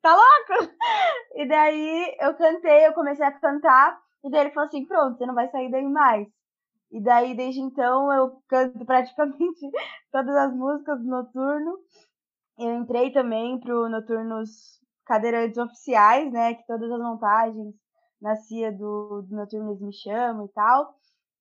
Tá 0.01 0.15
louco? 0.15 0.71
E 1.35 1.47
daí 1.47 2.15
eu 2.19 2.35
cantei, 2.35 2.85
eu 2.85 2.93
comecei 2.93 3.25
a 3.25 3.31
cantar, 3.39 3.99
e 4.23 4.29
daí 4.29 4.41
ele 4.41 4.51
falou 4.51 4.67
assim, 4.67 4.85
pronto, 4.85 5.17
você 5.17 5.25
não 5.25 5.35
vai 5.35 5.49
sair 5.49 5.69
daí 5.69 5.87
mais. 5.87 6.27
E 6.91 7.01
daí, 7.01 7.35
desde 7.35 7.59
então, 7.59 8.13
eu 8.13 8.37
canto 8.47 8.85
praticamente 8.85 9.71
todas 10.11 10.35
as 10.35 10.55
músicas 10.55 10.99
do 10.99 11.07
Noturno. 11.07 11.77
Eu 12.57 12.75
entrei 12.75 13.11
também 13.11 13.59
pro 13.59 13.89
Noturnos 13.89 14.79
Cadeirantes 15.05 15.57
Oficiais, 15.57 16.31
né? 16.31 16.53
Que 16.53 16.65
todas 16.67 16.91
as 16.91 16.99
montagens 16.99 17.73
nascia 18.21 18.71
do, 18.71 19.23
do 19.23 19.35
Noturno 19.35 19.71
Eles 19.71 19.81
Me 19.81 19.93
Chamam 19.93 20.45
e 20.45 20.49
tal. 20.49 20.93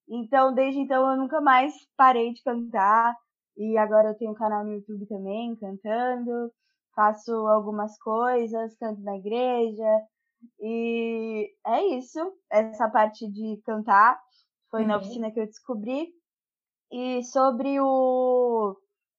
Então, 0.08 0.54
desde 0.54 0.80
então, 0.80 1.10
eu 1.10 1.18
nunca 1.18 1.40
mais 1.40 1.72
parei 1.96 2.32
de 2.32 2.42
cantar. 2.42 3.14
E 3.56 3.76
agora 3.76 4.08
eu 4.08 4.16
tenho 4.16 4.30
um 4.32 4.34
canal 4.34 4.64
no 4.64 4.72
YouTube 4.72 5.06
também, 5.06 5.54
cantando. 5.56 6.50
Faço 6.96 7.30
algumas 7.46 7.98
coisas, 7.98 8.74
canto 8.76 9.02
na 9.02 9.16
igreja. 9.16 9.84
E 10.60 11.50
é 11.66 11.82
isso. 11.96 12.20
Essa 12.50 12.88
parte 12.88 13.30
de 13.30 13.60
cantar 13.64 14.18
foi 14.70 14.82
uhum. 14.82 14.88
na 14.88 14.96
oficina 14.98 15.30
que 15.30 15.40
eu 15.40 15.46
descobri. 15.46 16.08
E 16.90 17.22
sobre 17.24 17.80
o 17.80 18.76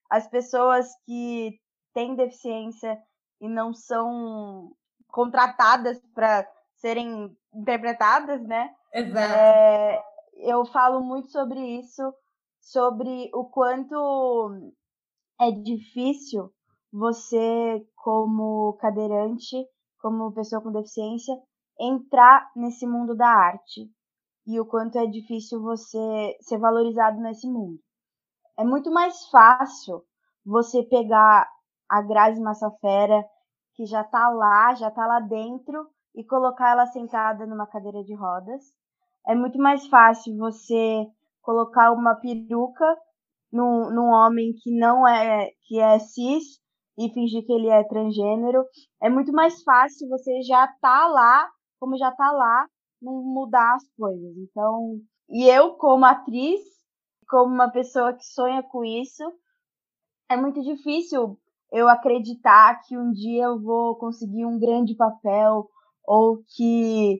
as 0.10 0.28
pessoas 0.28 0.88
que 1.06 1.60
têm 1.94 2.16
deficiência 2.16 3.02
e 3.42 3.50
não 3.50 3.74
são 3.74 4.72
contratadas 5.08 6.00
para 6.14 6.48
serem 6.76 7.36
interpretadas, 7.54 8.42
né? 8.44 8.74
Exato. 8.94 9.34
É, 9.34 10.04
eu 10.36 10.66
falo 10.66 11.02
muito 11.02 11.32
sobre 11.32 11.60
isso, 11.80 12.14
sobre 12.62 13.30
o 13.34 13.46
quanto 13.46 14.72
é 15.42 15.52
difícil 15.52 16.52
você, 16.92 17.84
como 17.96 18.74
cadeirante, 18.74 19.68
como 20.04 20.34
pessoa 20.34 20.62
com 20.62 20.70
deficiência, 20.70 21.34
entrar 21.80 22.52
nesse 22.58 22.86
mundo 22.86 23.16
da 23.16 23.28
arte 23.28 23.90
e 24.46 24.60
o 24.60 24.66
quanto 24.66 24.98
é 24.98 25.06
difícil 25.06 25.62
você 25.62 26.38
ser 26.42 26.58
valorizado 26.60 27.22
nesse 27.22 27.48
mundo. 27.48 27.80
É 28.60 28.66
muito 28.66 28.92
mais 28.92 29.26
fácil 29.30 30.04
você 30.46 30.84
pegar 30.84 31.50
a 31.90 32.02
Grazi 32.02 32.42
Massafera, 32.42 33.24
que 33.76 33.86
já 33.86 34.04
tá 34.04 34.30
lá, 34.30 34.76
já 34.76 34.92
tá 34.92 35.08
lá 35.08 35.22
dentro, 35.22 35.88
e 36.14 36.24
colocar 36.24 36.72
ela 36.72 36.86
sentada 36.88 37.46
numa 37.48 37.66
cadeira 37.66 38.04
de 38.04 38.14
rodas. 38.14 38.62
É 39.26 39.34
muito 39.34 39.58
mais 39.58 39.88
fácil 39.88 40.38
você 40.38 41.08
colocar 41.42 41.94
uma 41.94 42.16
peruca 42.16 42.86
num, 43.52 43.90
num 43.90 44.10
homem 44.10 44.54
que 44.62 44.78
não 44.78 45.08
é 45.08 45.50
que 45.62 45.80
é 45.80 45.98
cis 45.98 46.62
e 46.98 47.10
fingir 47.14 47.46
que 47.46 47.52
ele 47.52 47.70
é 47.70 47.84
transgênero. 47.84 48.64
É 49.02 49.10
muito 49.10 49.32
mais 49.32 49.62
fácil 49.64 50.10
você 50.10 50.42
já 50.44 50.68
tá 50.82 51.08
lá, 51.08 51.50
como 51.80 51.98
já 51.98 52.12
tá 52.12 52.32
lá, 52.32 52.68
mudar 53.02 53.76
as 53.76 53.84
coisas. 53.98 54.38
Então, 54.38 55.00
e 55.30 55.46
eu 55.46 55.74
como 55.76 56.06
atriz, 56.06 56.62
como 57.28 57.54
uma 57.54 57.72
pessoa 57.72 58.14
que 58.14 58.26
sonha 58.26 58.64
com 58.64 58.84
isso, 58.84 59.24
é 60.30 60.38
muito 60.38 60.62
difícil 60.62 61.38
eu 61.72 61.90
acreditar 61.90 62.80
que 62.82 62.98
um 62.98 63.12
dia 63.12 63.46
eu 63.46 63.62
vou 63.62 63.96
conseguir 63.96 64.46
um 64.46 64.60
grande 64.60 64.96
papel 64.96 65.68
ou 66.06 66.44
que 66.56 67.20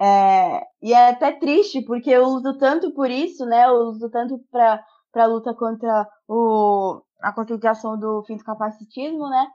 é, 0.00 0.62
e 0.80 0.92
é 0.92 1.08
até 1.10 1.32
triste 1.32 1.82
porque 1.82 2.10
eu 2.10 2.24
uso 2.24 2.56
tanto 2.56 2.92
por 2.94 3.10
isso, 3.10 3.44
né? 3.44 3.66
Eu 3.66 3.88
uso 3.88 4.08
tanto 4.10 4.38
para 4.50 4.82
para 5.10 5.26
luta 5.26 5.54
contra 5.54 6.06
o 6.28 7.02
a 7.20 7.32
conscientização 7.32 7.98
do 7.98 8.22
fim 8.24 8.36
do 8.36 8.44
capacitismo, 8.44 9.28
né? 9.28 9.46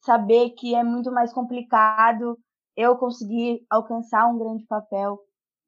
Saber 0.00 0.50
que 0.50 0.74
é 0.74 0.84
muito 0.84 1.10
mais 1.10 1.32
complicado 1.32 2.38
eu 2.76 2.96
conseguir 2.96 3.64
alcançar 3.70 4.26
um 4.26 4.38
grande 4.38 4.64
papel 4.66 5.18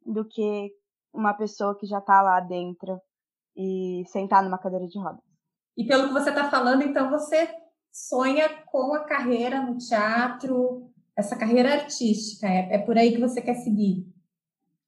do 0.04 0.24
que 0.24 0.70
uma 1.12 1.32
pessoa 1.34 1.76
que 1.76 1.86
já 1.86 1.98
está 1.98 2.20
lá 2.20 2.40
dentro 2.40 3.00
e 3.56 4.04
sentar 4.06 4.42
numa 4.42 4.58
cadeira 4.58 4.86
de 4.86 4.98
rodas. 4.98 5.22
E 5.76 5.84
pelo 5.84 6.08
que 6.08 6.12
você 6.12 6.30
está 6.30 6.50
falando, 6.50 6.82
então 6.82 7.10
você 7.10 7.48
sonha 7.90 8.48
com 8.66 8.94
a 8.94 9.04
carreira 9.04 9.62
no 9.62 9.78
teatro, 9.78 10.90
essa 11.16 11.36
carreira 11.36 11.72
artística, 11.72 12.46
é, 12.46 12.74
é 12.74 12.78
por 12.78 12.96
aí 12.96 13.12
que 13.12 13.20
você 13.20 13.40
quer 13.40 13.54
seguir? 13.54 14.06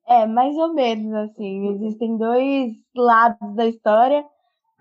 É, 0.06 0.26
mais 0.26 0.56
ou 0.56 0.74
menos 0.74 1.12
assim. 1.14 1.68
Existem 1.74 2.16
dois 2.16 2.72
lados 2.94 3.54
da 3.54 3.66
história 3.66 4.24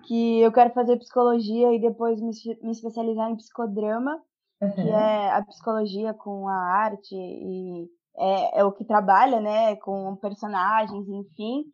que 0.04 0.42
eu 0.42 0.52
quero 0.52 0.74
fazer 0.74 0.98
psicologia 0.98 1.74
e 1.74 1.80
depois 1.80 2.20
me, 2.20 2.32
me 2.62 2.72
especializar 2.72 3.30
em 3.30 3.36
psicodrama 3.36 4.22
uhum. 4.62 4.72
que 4.72 4.90
é 4.90 5.32
a 5.32 5.44
psicologia 5.44 6.14
com 6.14 6.48
a 6.48 6.56
arte 6.56 7.16
e 7.16 7.90
é, 8.18 8.60
é, 8.60 8.64
o 8.64 8.72
que 8.72 8.84
trabalha, 8.84 9.40
né, 9.40 9.76
com 9.78 10.16
personagens, 10.18 11.08
enfim. 11.08 11.66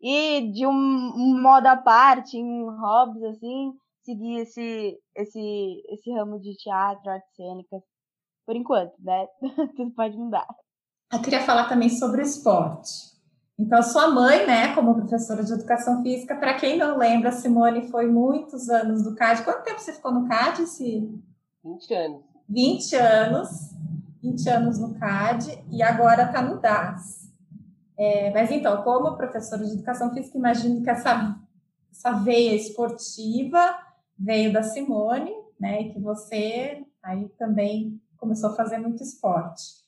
E 0.00 0.52
de 0.52 0.66
um, 0.66 0.70
um 0.70 1.40
modo 1.40 1.66
à 1.66 1.76
parte, 1.76 2.36
em 2.36 2.68
hobbies, 2.68 3.22
assim, 3.24 3.72
seguir 4.02 4.40
esse, 4.40 4.98
esse, 5.14 5.82
esse 5.88 6.12
ramo 6.12 6.38
de 6.40 6.54
teatro, 6.56 7.10
artes 7.10 7.34
cênicas, 7.34 7.80
por 8.44 8.56
enquanto, 8.56 8.92
né? 8.98 9.26
Tudo 9.76 9.90
pode 9.92 10.16
mudar. 10.16 10.46
Eu 11.12 11.22
queria 11.22 11.42
falar 11.42 11.68
também 11.68 11.88
sobre 11.88 12.20
o 12.20 12.24
esporte. 12.24 13.13
Então, 13.58 13.82
sua 13.82 14.08
mãe, 14.08 14.46
né, 14.46 14.74
como 14.74 14.94
professora 14.94 15.44
de 15.44 15.52
educação 15.52 16.02
física, 16.02 16.34
para 16.34 16.54
quem 16.54 16.76
não 16.76 16.98
lembra, 16.98 17.30
Simone 17.30 17.88
foi 17.88 18.06
muitos 18.06 18.68
anos 18.68 19.04
do 19.04 19.14
CAD. 19.14 19.44
Quanto 19.44 19.62
tempo 19.62 19.80
você 19.80 19.92
ficou 19.92 20.12
no 20.12 20.26
CAD, 20.26 20.66
Si? 20.66 21.22
20 21.62 21.94
anos. 21.94 22.22
20 22.48 22.96
anos, 22.96 23.48
20 24.22 24.48
anos 24.50 24.78
no 24.78 24.94
CAD 24.94 25.64
e 25.70 25.82
agora 25.82 26.24
está 26.24 26.42
no 26.42 26.60
DAS. 26.60 27.32
É, 27.96 28.30
mas 28.32 28.50
então, 28.50 28.82
como 28.82 29.16
professora 29.16 29.64
de 29.64 29.72
educação 29.72 30.12
física, 30.12 30.36
imagino 30.36 30.82
que 30.82 30.90
essa, 30.90 31.38
essa 31.90 32.12
veia 32.12 32.54
esportiva 32.54 33.78
veio 34.18 34.52
da 34.52 34.62
Simone, 34.62 35.32
né? 35.58 35.82
E 35.82 35.92
que 35.92 36.00
você 36.00 36.84
aí 37.02 37.28
também 37.38 38.00
começou 38.16 38.50
a 38.50 38.56
fazer 38.56 38.78
muito 38.78 39.02
esporte. 39.02 39.83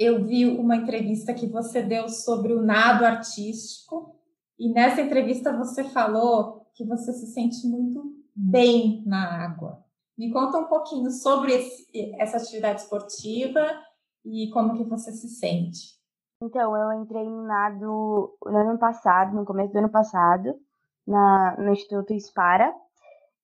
Eu 0.00 0.24
vi 0.24 0.46
uma 0.46 0.76
entrevista 0.76 1.34
que 1.34 1.46
você 1.46 1.82
deu 1.82 2.08
sobre 2.08 2.54
o 2.54 2.62
nado 2.62 3.04
artístico, 3.04 4.16
e 4.58 4.72
nessa 4.72 5.02
entrevista 5.02 5.54
você 5.54 5.84
falou 5.84 6.66
que 6.72 6.86
você 6.86 7.12
se 7.12 7.26
sente 7.26 7.66
muito 7.66 8.02
bem 8.34 9.04
na 9.06 9.44
água. 9.44 9.84
Me 10.16 10.32
conta 10.32 10.56
um 10.56 10.64
pouquinho 10.64 11.10
sobre 11.10 11.52
esse, 11.52 12.14
essa 12.18 12.38
atividade 12.38 12.80
esportiva 12.80 13.60
e 14.24 14.48
como 14.50 14.74
que 14.74 14.84
você 14.84 15.12
se 15.12 15.28
sente? 15.28 16.00
Então, 16.42 16.74
eu 16.74 17.02
entrei 17.02 17.24
no 17.24 17.42
nado 17.42 18.38
no 18.42 18.56
ano 18.56 18.78
passado, 18.78 19.36
no 19.36 19.44
começo 19.44 19.70
do 19.74 19.80
ano 19.80 19.90
passado, 19.90 20.54
na, 21.06 21.56
no 21.58 21.74
Instituto 21.74 22.18
Spara, 22.18 22.74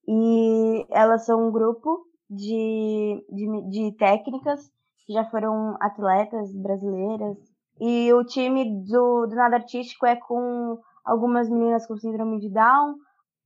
e 0.08 0.86
elas 0.88 1.26
são 1.26 1.48
um 1.48 1.52
grupo 1.52 2.06
de, 2.30 3.22
de, 3.30 3.68
de 3.68 3.92
técnicas 3.98 4.74
que 5.06 5.12
já 5.12 5.24
foram 5.30 5.76
atletas 5.80 6.52
brasileiras. 6.52 7.36
E 7.80 8.12
o 8.12 8.24
time 8.24 8.84
do, 8.84 9.26
do 9.26 9.34
nado 9.34 9.54
artístico 9.54 10.04
é 10.06 10.16
com 10.16 10.78
algumas 11.04 11.48
meninas 11.48 11.86
com 11.86 11.96
síndrome 11.96 12.40
de 12.40 12.50
Down 12.50 12.96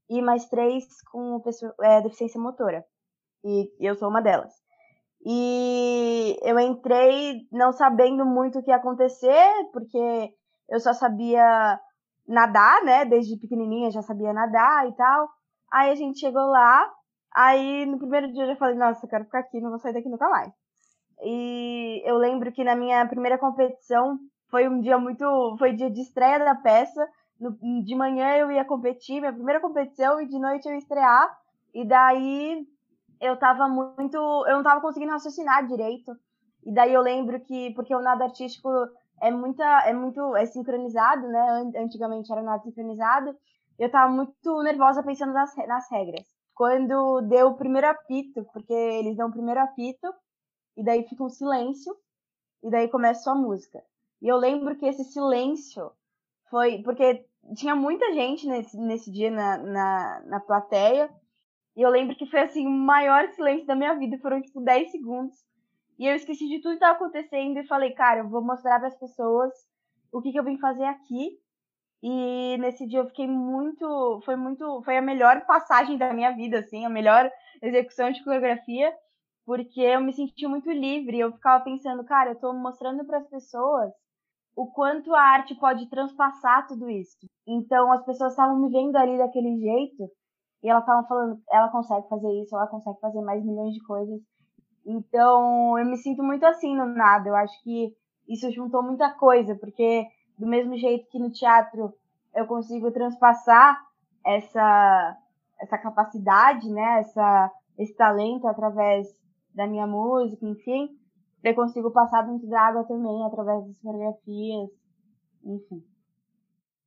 e 0.08 0.22
mais 0.22 0.48
três 0.48 0.84
com 1.12 1.42
é, 1.82 2.00
deficiência 2.00 2.40
motora. 2.40 2.84
E 3.44 3.70
eu 3.78 3.94
sou 3.94 4.08
uma 4.08 4.22
delas. 4.22 4.52
E 5.24 6.38
eu 6.42 6.58
entrei 6.58 7.46
não 7.52 7.72
sabendo 7.72 8.24
muito 8.24 8.58
o 8.58 8.62
que 8.62 8.70
ia 8.70 8.76
acontecer, 8.76 9.50
porque 9.72 10.32
eu 10.68 10.80
só 10.80 10.94
sabia 10.94 11.78
nadar, 12.26 12.82
né? 12.84 13.04
Desde 13.04 13.38
pequenininha 13.38 13.90
já 13.90 14.02
sabia 14.02 14.32
nadar 14.32 14.88
e 14.88 14.94
tal. 14.94 15.28
Aí 15.72 15.90
a 15.90 15.94
gente 15.94 16.18
chegou 16.18 16.42
lá, 16.42 16.90
aí 17.34 17.84
no 17.86 17.98
primeiro 17.98 18.32
dia 18.32 18.44
eu 18.44 18.48
já 18.48 18.56
falei, 18.56 18.76
nossa, 18.76 19.04
eu 19.04 19.10
quero 19.10 19.24
ficar 19.24 19.40
aqui, 19.40 19.60
não 19.60 19.70
vou 19.70 19.78
sair 19.78 19.92
daqui 19.92 20.08
nunca 20.08 20.28
mais. 20.28 20.52
E 21.22 22.02
eu 22.04 22.16
lembro 22.16 22.52
que 22.52 22.64
na 22.64 22.74
minha 22.74 23.06
primeira 23.06 23.38
competição 23.38 24.18
foi 24.50 24.68
um 24.68 24.80
dia 24.80 24.98
muito. 24.98 25.56
Foi 25.58 25.72
dia 25.72 25.90
de 25.90 26.00
estreia 26.00 26.38
da 26.38 26.54
peça. 26.54 27.06
No, 27.38 27.56
de 27.82 27.94
manhã 27.94 28.36
eu 28.36 28.50
ia 28.50 28.64
competir, 28.64 29.20
minha 29.20 29.32
primeira 29.32 29.60
competição, 29.60 30.20
e 30.20 30.26
de 30.26 30.38
noite 30.38 30.66
eu 30.66 30.72
ia 30.72 30.78
estrear. 30.78 31.38
E 31.72 31.86
daí 31.86 32.66
eu 33.20 33.38
tava 33.38 33.68
muito. 33.68 34.16
Eu 34.16 34.56
não 34.56 34.62
tava 34.62 34.80
conseguindo 34.80 35.12
raciocinar 35.12 35.66
direito. 35.66 36.12
E 36.64 36.72
daí 36.72 36.92
eu 36.92 37.00
lembro 37.00 37.40
que, 37.40 37.72
porque 37.74 37.94
o 37.94 38.00
nado 38.00 38.22
artístico 38.22 38.68
é 39.22 39.30
muita, 39.30 39.64
é 39.86 39.92
muito, 39.92 40.36
é 40.36 40.46
sincronizado, 40.46 41.26
né? 41.28 41.70
Antigamente 41.76 42.32
era 42.32 42.42
nado 42.42 42.62
sincronizado. 42.62 43.34
Eu 43.78 43.90
tava 43.90 44.12
muito 44.12 44.62
nervosa 44.62 45.02
pensando 45.02 45.32
nas, 45.32 45.54
nas 45.66 45.90
regras. 45.90 46.24
Quando 46.54 47.22
deu 47.22 47.48
o 47.48 47.56
primeiro 47.56 47.88
apito, 47.88 48.44
porque 48.52 48.72
eles 48.72 49.16
dão 49.16 49.28
o 49.28 49.32
primeiro 49.32 49.60
apito, 49.60 50.06
e 50.80 50.82
daí 50.82 51.06
fica 51.06 51.22
um 51.22 51.28
silêncio, 51.28 51.94
e 52.62 52.70
daí 52.70 52.88
começa 52.88 53.30
a 53.30 53.34
música. 53.34 53.84
E 54.22 54.26
eu 54.28 54.38
lembro 54.38 54.76
que 54.76 54.86
esse 54.86 55.04
silêncio 55.04 55.92
foi. 56.48 56.82
Porque 56.82 57.26
tinha 57.54 57.76
muita 57.76 58.14
gente 58.14 58.46
nesse, 58.46 58.78
nesse 58.78 59.10
dia 59.12 59.30
na, 59.30 59.58
na, 59.58 60.22
na 60.24 60.40
plateia, 60.40 61.10
e 61.76 61.82
eu 61.82 61.90
lembro 61.90 62.16
que 62.16 62.24
foi 62.26 62.40
assim 62.40 62.66
o 62.66 62.70
maior 62.70 63.28
silêncio 63.28 63.66
da 63.66 63.74
minha 63.74 63.94
vida, 63.94 64.18
foram 64.18 64.40
tipo 64.40 64.62
10 64.62 64.90
segundos. 64.90 65.36
E 65.98 66.06
eu 66.06 66.14
esqueci 66.14 66.48
de 66.48 66.60
tudo 66.60 66.70
que 66.70 66.76
estava 66.76 66.96
acontecendo 66.96 67.58
e 67.58 67.66
falei, 67.66 67.92
cara, 67.92 68.20
eu 68.20 68.28
vou 68.30 68.42
mostrar 68.42 68.78
para 68.78 68.88
as 68.88 68.98
pessoas 68.98 69.52
o 70.10 70.22
que, 70.22 70.32
que 70.32 70.40
eu 70.40 70.44
vim 70.44 70.56
fazer 70.56 70.84
aqui. 70.84 71.38
E 72.02 72.56
nesse 72.58 72.86
dia 72.86 73.00
eu 73.00 73.06
fiquei 73.06 73.26
muito, 73.26 74.22
foi 74.24 74.34
muito, 74.34 74.80
foi 74.82 74.96
a 74.96 75.02
melhor 75.02 75.44
passagem 75.44 75.98
da 75.98 76.14
minha 76.14 76.30
vida, 76.30 76.60
assim, 76.60 76.86
a 76.86 76.88
melhor 76.88 77.30
execução 77.60 78.10
de 78.10 78.24
coreografia, 78.24 78.90
porque 79.50 79.80
eu 79.80 80.00
me 80.00 80.12
senti 80.12 80.46
muito 80.46 80.70
livre. 80.70 81.18
Eu 81.18 81.32
ficava 81.32 81.64
pensando, 81.64 82.04
cara, 82.04 82.30
eu 82.30 82.34
estou 82.34 82.54
mostrando 82.54 83.04
para 83.04 83.18
as 83.18 83.28
pessoas 83.28 83.92
o 84.54 84.70
quanto 84.70 85.12
a 85.12 85.20
arte 85.20 85.56
pode 85.56 85.90
transpassar 85.90 86.68
tudo 86.68 86.88
isso. 86.88 87.16
Então 87.48 87.90
as 87.90 88.04
pessoas 88.04 88.30
estavam 88.30 88.60
me 88.60 88.70
vendo 88.70 88.94
ali 88.94 89.18
daquele 89.18 89.58
jeito 89.58 90.08
e 90.62 90.68
elas 90.68 90.84
estavam 90.84 91.04
falando, 91.08 91.42
ela 91.50 91.68
consegue 91.68 92.08
fazer 92.08 92.30
isso, 92.40 92.54
ela 92.54 92.68
consegue 92.68 93.00
fazer 93.00 93.20
mais 93.22 93.44
milhões 93.44 93.74
de 93.74 93.82
coisas. 93.82 94.20
Então, 94.86 95.76
eu 95.76 95.84
me 95.84 95.96
sinto 95.96 96.22
muito 96.22 96.46
assim 96.46 96.76
no 96.76 96.86
nada. 96.86 97.28
Eu 97.28 97.34
acho 97.34 97.60
que 97.64 97.92
isso 98.28 98.52
juntou 98.52 98.84
muita 98.84 99.10
coisa, 99.14 99.56
porque 99.56 100.06
do 100.38 100.46
mesmo 100.46 100.76
jeito 100.76 101.08
que 101.10 101.18
no 101.18 101.32
teatro 101.32 101.92
eu 102.36 102.46
consigo 102.46 102.92
transpassar 102.92 103.82
essa 104.24 105.16
essa 105.60 105.76
capacidade, 105.76 106.70
né, 106.70 107.00
essa 107.00 107.50
esse 107.76 107.96
talento 107.96 108.46
através 108.46 109.08
da 109.54 109.66
minha 109.66 109.86
música, 109.86 110.46
enfim, 110.46 110.88
eu 111.42 111.54
consigo 111.54 111.90
passar 111.90 112.22
dentro 112.22 112.46
da 112.48 112.60
água 112.60 112.84
também 112.84 113.24
através 113.24 113.66
das 113.66 113.78
fotografias, 113.78 114.70
enfim. 115.44 115.82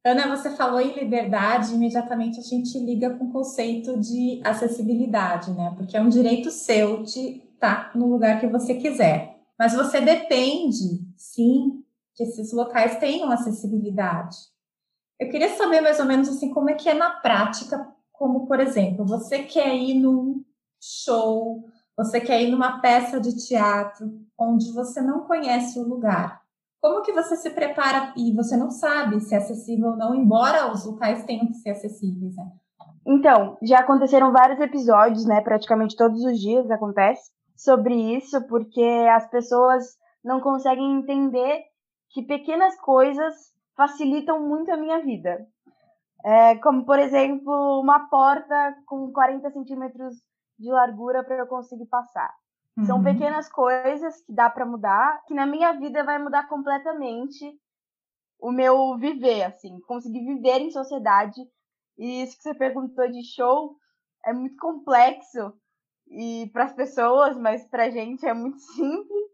Ana, 0.06 0.36
você 0.36 0.50
falou 0.50 0.82
em 0.82 0.94
liberdade, 0.94 1.74
imediatamente 1.74 2.38
a 2.38 2.44
gente 2.44 2.78
liga 2.78 3.12
com 3.12 3.26
o 3.26 3.32
conceito 3.32 3.98
de 3.98 4.42
acessibilidade, 4.44 5.52
né? 5.54 5.74
Porque 5.78 5.96
é 5.96 6.02
um 6.02 6.10
direito 6.10 6.52
seu 6.52 7.04
de 7.04 7.42
estar 7.54 7.96
no 7.96 8.08
lugar 8.08 8.40
que 8.40 8.48
você 8.48 8.76
quiser. 8.76 9.40
Mas 9.58 9.74
você 9.74 10.02
depende, 10.02 11.02
sim, 11.16 11.84
que 12.14 12.24
esses 12.24 12.52
locais 12.52 12.98
tenham 12.98 13.32
acessibilidade. 13.32 14.36
Eu 15.18 15.30
queria 15.30 15.56
saber 15.56 15.80
mais 15.80 16.00
ou 16.02 16.06
menos 16.06 16.28
assim 16.28 16.54
como 16.54 16.70
é 16.70 16.74
que 16.74 16.90
é 16.90 16.94
na 16.94 17.10
prática, 17.10 17.88
como 18.12 18.46
por 18.46 18.60
exemplo, 18.60 19.06
você 19.06 19.44
quer 19.44 19.74
ir 19.74 19.94
num 19.94 20.44
show, 20.82 21.64
você 21.96 22.20
quer 22.20 22.42
ir 22.42 22.52
numa 22.52 22.80
peça 22.80 23.20
de 23.20 23.36
teatro 23.48 24.08
onde 24.38 24.72
você 24.74 25.02
não 25.02 25.22
conhece 25.22 25.80
o 25.80 25.88
lugar. 25.88 26.42
Como 26.82 27.02
que 27.02 27.14
você 27.14 27.38
se 27.38 27.50
prepara 27.52 28.14
e 28.18 28.34
você 28.34 28.58
não 28.58 28.70
sabe 28.70 29.22
se 29.22 29.34
é 29.34 29.38
acessível 29.38 29.92
ou 29.92 29.96
não, 29.96 30.14
embora 30.14 30.72
os 30.72 30.86
locais 30.86 31.24
tenham 31.24 31.48
que 31.48 31.54
ser 31.54 31.70
acessíveis, 31.70 32.36
né? 32.36 32.46
Então, 33.06 33.58
já 33.62 33.80
aconteceram 33.80 34.32
vários 34.32 34.60
episódios, 34.60 35.26
né? 35.26 35.42
Praticamente 35.42 35.96
todos 35.96 36.24
os 36.24 36.40
dias 36.40 36.70
acontece 36.72 37.32
sobre 37.56 37.94
isso, 38.16 38.46
porque 38.48 38.84
as 39.14 39.30
pessoas 39.30 39.96
não 40.24 40.42
conseguem 40.42 41.00
entender 41.00 41.62
que 42.10 42.22
pequenas 42.22 42.76
coisas 42.80 43.34
facilitam 43.76 44.42
muito 44.42 44.72
a 44.72 44.78
minha 44.78 45.02
vida. 45.02 45.46
É, 46.26 46.56
como, 46.56 46.86
por 46.86 47.00
exemplo, 47.00 47.82
uma 47.82 48.08
porta 48.08 48.76
com 48.86 49.12
40 49.12 49.52
centímetros 49.52 50.16
de 50.64 50.72
largura 50.72 51.24
para 51.24 51.38
eu 51.38 51.48
conseguir 51.48 51.86
passar. 51.86 52.34
Uhum. 52.78 52.86
São 52.86 53.04
pequenas 53.04 53.50
coisas 53.50 54.22
que 54.22 54.34
dá 54.34 54.50
para 54.50 54.66
mudar, 54.66 55.24
que 55.26 55.34
na 55.34 55.46
minha 55.46 55.74
vida 55.74 56.04
vai 56.04 56.18
mudar 56.18 56.48
completamente 56.48 57.60
o 58.40 58.52
meu 58.52 58.98
viver, 58.98 59.44
assim, 59.44 59.80
conseguir 59.82 60.26
viver 60.26 60.60
em 60.60 60.72
sociedade. 60.72 61.40
E 61.98 62.24
isso 62.24 62.36
que 62.38 62.44
você 62.44 62.54
perguntou 62.54 63.08
de 63.10 63.24
show 63.24 63.78
é 64.26 64.34
muito 64.34 64.58
complexo 64.58 65.54
e 66.08 66.50
para 66.52 66.66
as 66.66 66.74
pessoas, 66.74 67.38
mas 67.38 67.66
para 67.68 67.86
a 67.86 67.90
gente 67.90 68.26
é 68.26 68.34
muito 68.34 68.60
simples, 68.76 69.32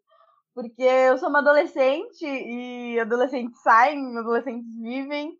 porque 0.53 0.83
eu 0.83 1.17
sou 1.17 1.29
uma 1.29 1.39
adolescente 1.39 2.25
e 2.25 2.99
adolescentes 2.99 3.61
saem, 3.61 4.17
adolescentes 4.17 4.69
vivem 4.81 5.37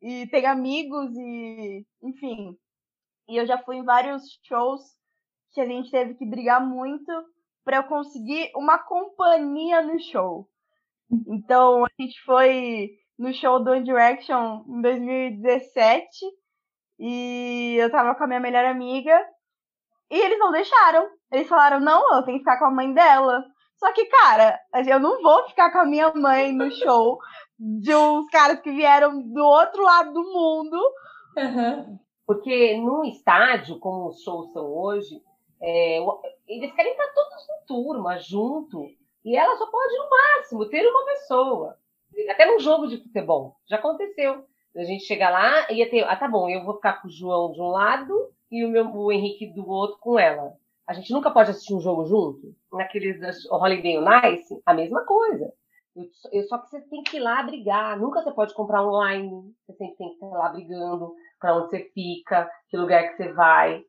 e 0.00 0.26
têm 0.28 0.46
amigos 0.46 1.14
e, 1.14 1.86
enfim. 2.02 2.56
E 3.28 3.36
eu 3.36 3.46
já 3.46 3.58
fui 3.58 3.76
em 3.76 3.84
vários 3.84 4.22
shows 4.42 4.82
que 5.52 5.60
a 5.60 5.66
gente 5.66 5.90
teve 5.90 6.14
que 6.14 6.26
brigar 6.26 6.64
muito 6.64 7.12
para 7.64 7.78
eu 7.78 7.84
conseguir 7.84 8.50
uma 8.56 8.78
companhia 8.78 9.82
no 9.82 10.00
show. 10.00 10.48
Então, 11.28 11.84
a 11.84 11.88
gente 12.00 12.20
foi 12.24 12.90
no 13.18 13.32
show 13.32 13.62
do 13.62 13.70
One 13.70 13.84
Direction 13.84 14.64
em 14.66 14.80
2017 14.80 16.08
e 16.98 17.76
eu 17.78 17.90
tava 17.90 18.14
com 18.14 18.24
a 18.24 18.26
minha 18.26 18.40
melhor 18.40 18.64
amiga 18.64 19.14
e 20.10 20.18
eles 20.18 20.38
não 20.38 20.50
deixaram. 20.50 21.08
Eles 21.30 21.48
falaram: 21.48 21.80
não, 21.80 22.16
eu 22.16 22.22
tenho 22.24 22.38
que 22.38 22.44
ficar 22.44 22.58
com 22.58 22.66
a 22.66 22.70
mãe 22.70 22.92
dela. 22.92 23.44
Só 23.76 23.92
que, 23.92 24.04
cara, 24.06 24.60
eu 24.86 25.00
não 25.00 25.20
vou 25.22 25.48
ficar 25.48 25.72
com 25.72 25.78
a 25.78 25.86
minha 25.86 26.12
mãe 26.14 26.52
no 26.52 26.70
show 26.70 27.18
de 27.58 27.94
uns 27.94 28.28
caras 28.30 28.60
que 28.60 28.70
vieram 28.70 29.20
do 29.20 29.42
outro 29.42 29.82
lado 29.82 30.12
do 30.12 30.22
mundo. 30.22 30.78
Uhum. 31.36 31.98
Porque 32.26 32.76
num 32.76 33.04
estádio, 33.04 33.78
como 33.80 34.08
os 34.08 34.22
shows 34.22 34.52
são 34.52 34.64
hoje, 34.64 35.20
é, 35.62 35.98
eles 36.48 36.72
querem 36.74 36.92
estar 36.92 37.06
todos 37.14 37.48
em 37.48 37.66
turma, 37.66 38.18
junto. 38.18 38.84
E 39.24 39.36
ela 39.36 39.56
só 39.56 39.66
pode, 39.70 39.96
no 39.96 40.10
máximo, 40.10 40.68
ter 40.68 40.84
uma 40.84 41.04
pessoa. 41.04 41.78
Até 42.28 42.44
num 42.46 42.58
jogo 42.58 42.88
de 42.88 42.98
futebol. 42.98 43.56
Já 43.66 43.76
aconteceu. 43.76 44.44
A 44.76 44.84
gente 44.84 45.04
chega 45.04 45.30
lá 45.30 45.70
e 45.70 45.76
ia 45.76 45.88
ter. 45.88 46.02
Ah, 46.04 46.16
tá 46.16 46.26
bom, 46.26 46.48
eu 46.48 46.64
vou 46.64 46.74
ficar 46.74 47.00
com 47.00 47.08
o 47.08 47.10
João 47.10 47.52
de 47.52 47.60
um 47.60 47.68
lado 47.68 48.30
e 48.50 48.64
o, 48.64 48.68
meu, 48.68 48.90
o 48.90 49.12
Henrique 49.12 49.46
do 49.46 49.68
outro 49.68 49.98
com 50.00 50.18
ela. 50.18 50.54
A 50.86 50.94
gente 50.94 51.12
nunca 51.12 51.30
pode 51.30 51.50
assistir 51.50 51.74
um 51.74 51.80
jogo 51.80 52.06
junto? 52.06 52.54
Naqueles 52.72 53.18
Holiday 53.50 53.98
Nice, 53.98 54.60
a 54.66 54.74
mesma 54.74 55.04
coisa. 55.04 55.52
Eu, 56.32 56.42
só 56.44 56.58
que 56.58 56.70
você 56.70 56.80
tem 56.80 57.02
que 57.02 57.18
ir 57.18 57.20
lá 57.20 57.42
brigar. 57.42 57.98
Nunca 57.98 58.22
você 58.22 58.32
pode 58.32 58.54
comprar 58.54 58.84
online. 58.84 59.54
Você 59.66 59.74
sempre 59.74 59.96
tem 59.96 60.08
que 60.08 60.14
estar 60.14 60.26
lá 60.26 60.48
brigando 60.48 61.14
para 61.38 61.56
onde 61.56 61.70
você 61.70 61.90
fica, 61.94 62.50
que 62.68 62.76
lugar 62.76 63.08
que 63.08 63.16
você 63.16 63.32
vai. 63.32 63.84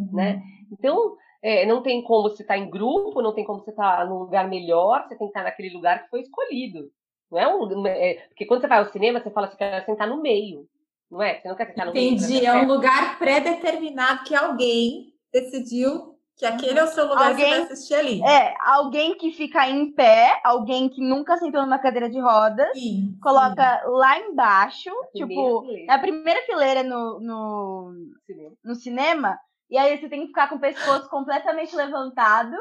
Uhum. 0.00 0.16
Né? 0.16 0.42
Então, 0.72 1.16
é, 1.42 1.66
não 1.66 1.82
tem 1.82 2.02
como 2.02 2.28
você 2.28 2.42
estar 2.42 2.54
tá 2.54 2.60
em 2.60 2.70
grupo, 2.70 3.22
não 3.22 3.34
tem 3.34 3.44
como 3.44 3.60
você 3.60 3.70
estar 3.70 3.98
tá 3.98 4.04
num 4.04 4.18
lugar 4.18 4.48
melhor, 4.48 5.02
você 5.02 5.16
tem 5.16 5.18
que 5.18 5.24
estar 5.26 5.40
tá 5.40 5.44
naquele 5.44 5.74
lugar 5.74 6.02
que 6.02 6.10
foi 6.10 6.20
escolhido. 6.20 6.90
Não 7.30 7.38
é 7.38 7.54
um. 7.54 7.86
É, 7.86 8.14
porque 8.28 8.44
quando 8.44 8.60
você 8.60 8.66
vai 8.66 8.78
ao 8.78 8.86
cinema, 8.86 9.20
você 9.20 9.30
fala 9.30 9.46
assim, 9.46 9.56
quer 9.56 9.84
sentar 9.84 10.08
no 10.08 10.20
meio. 10.20 10.66
Não 11.10 11.22
é? 11.22 11.40
Você 11.40 11.48
não 11.48 11.56
quer 11.56 11.66
sentar 11.66 11.86
no 11.86 11.92
Entendi. 11.92 12.26
meio. 12.26 12.36
Entendi. 12.36 12.46
É 12.46 12.54
um 12.54 12.66
lugar 12.66 13.18
pré-determinado 13.18 14.24
que 14.24 14.34
alguém 14.34 15.12
decidiu 15.32 16.16
Que 16.36 16.46
aquele 16.46 16.78
é 16.78 16.84
o 16.84 16.88
seu 16.88 17.06
lugar 17.06 17.30
alguém, 17.30 17.54
você 17.54 17.72
assistir 17.72 17.94
ali. 17.94 18.22
É, 18.22 18.54
alguém 18.60 19.16
que 19.16 19.32
fica 19.32 19.68
em 19.68 19.92
pé, 19.92 20.40
alguém 20.44 20.88
que 20.88 21.00
nunca 21.00 21.36
sentou 21.36 21.62
numa 21.62 21.78
cadeira 21.78 22.08
de 22.08 22.18
rodas, 22.20 22.72
sim, 22.72 23.16
coloca 23.22 23.80
sim. 23.80 23.90
lá 23.90 24.18
embaixo, 24.18 24.90
a 24.90 25.06
tipo, 25.18 25.64
é 25.88 25.92
a 25.92 25.98
primeira 25.98 26.40
fileira 26.42 26.82
no, 26.82 27.20
no, 27.20 27.92
cinema. 28.26 28.56
no 28.64 28.74
cinema, 28.74 29.38
e 29.70 29.78
aí 29.78 29.98
você 29.98 30.08
tem 30.08 30.22
que 30.22 30.26
ficar 30.28 30.48
com 30.48 30.56
o 30.56 30.60
pescoço 30.60 31.08
completamente 31.08 31.74
levantado. 31.76 32.56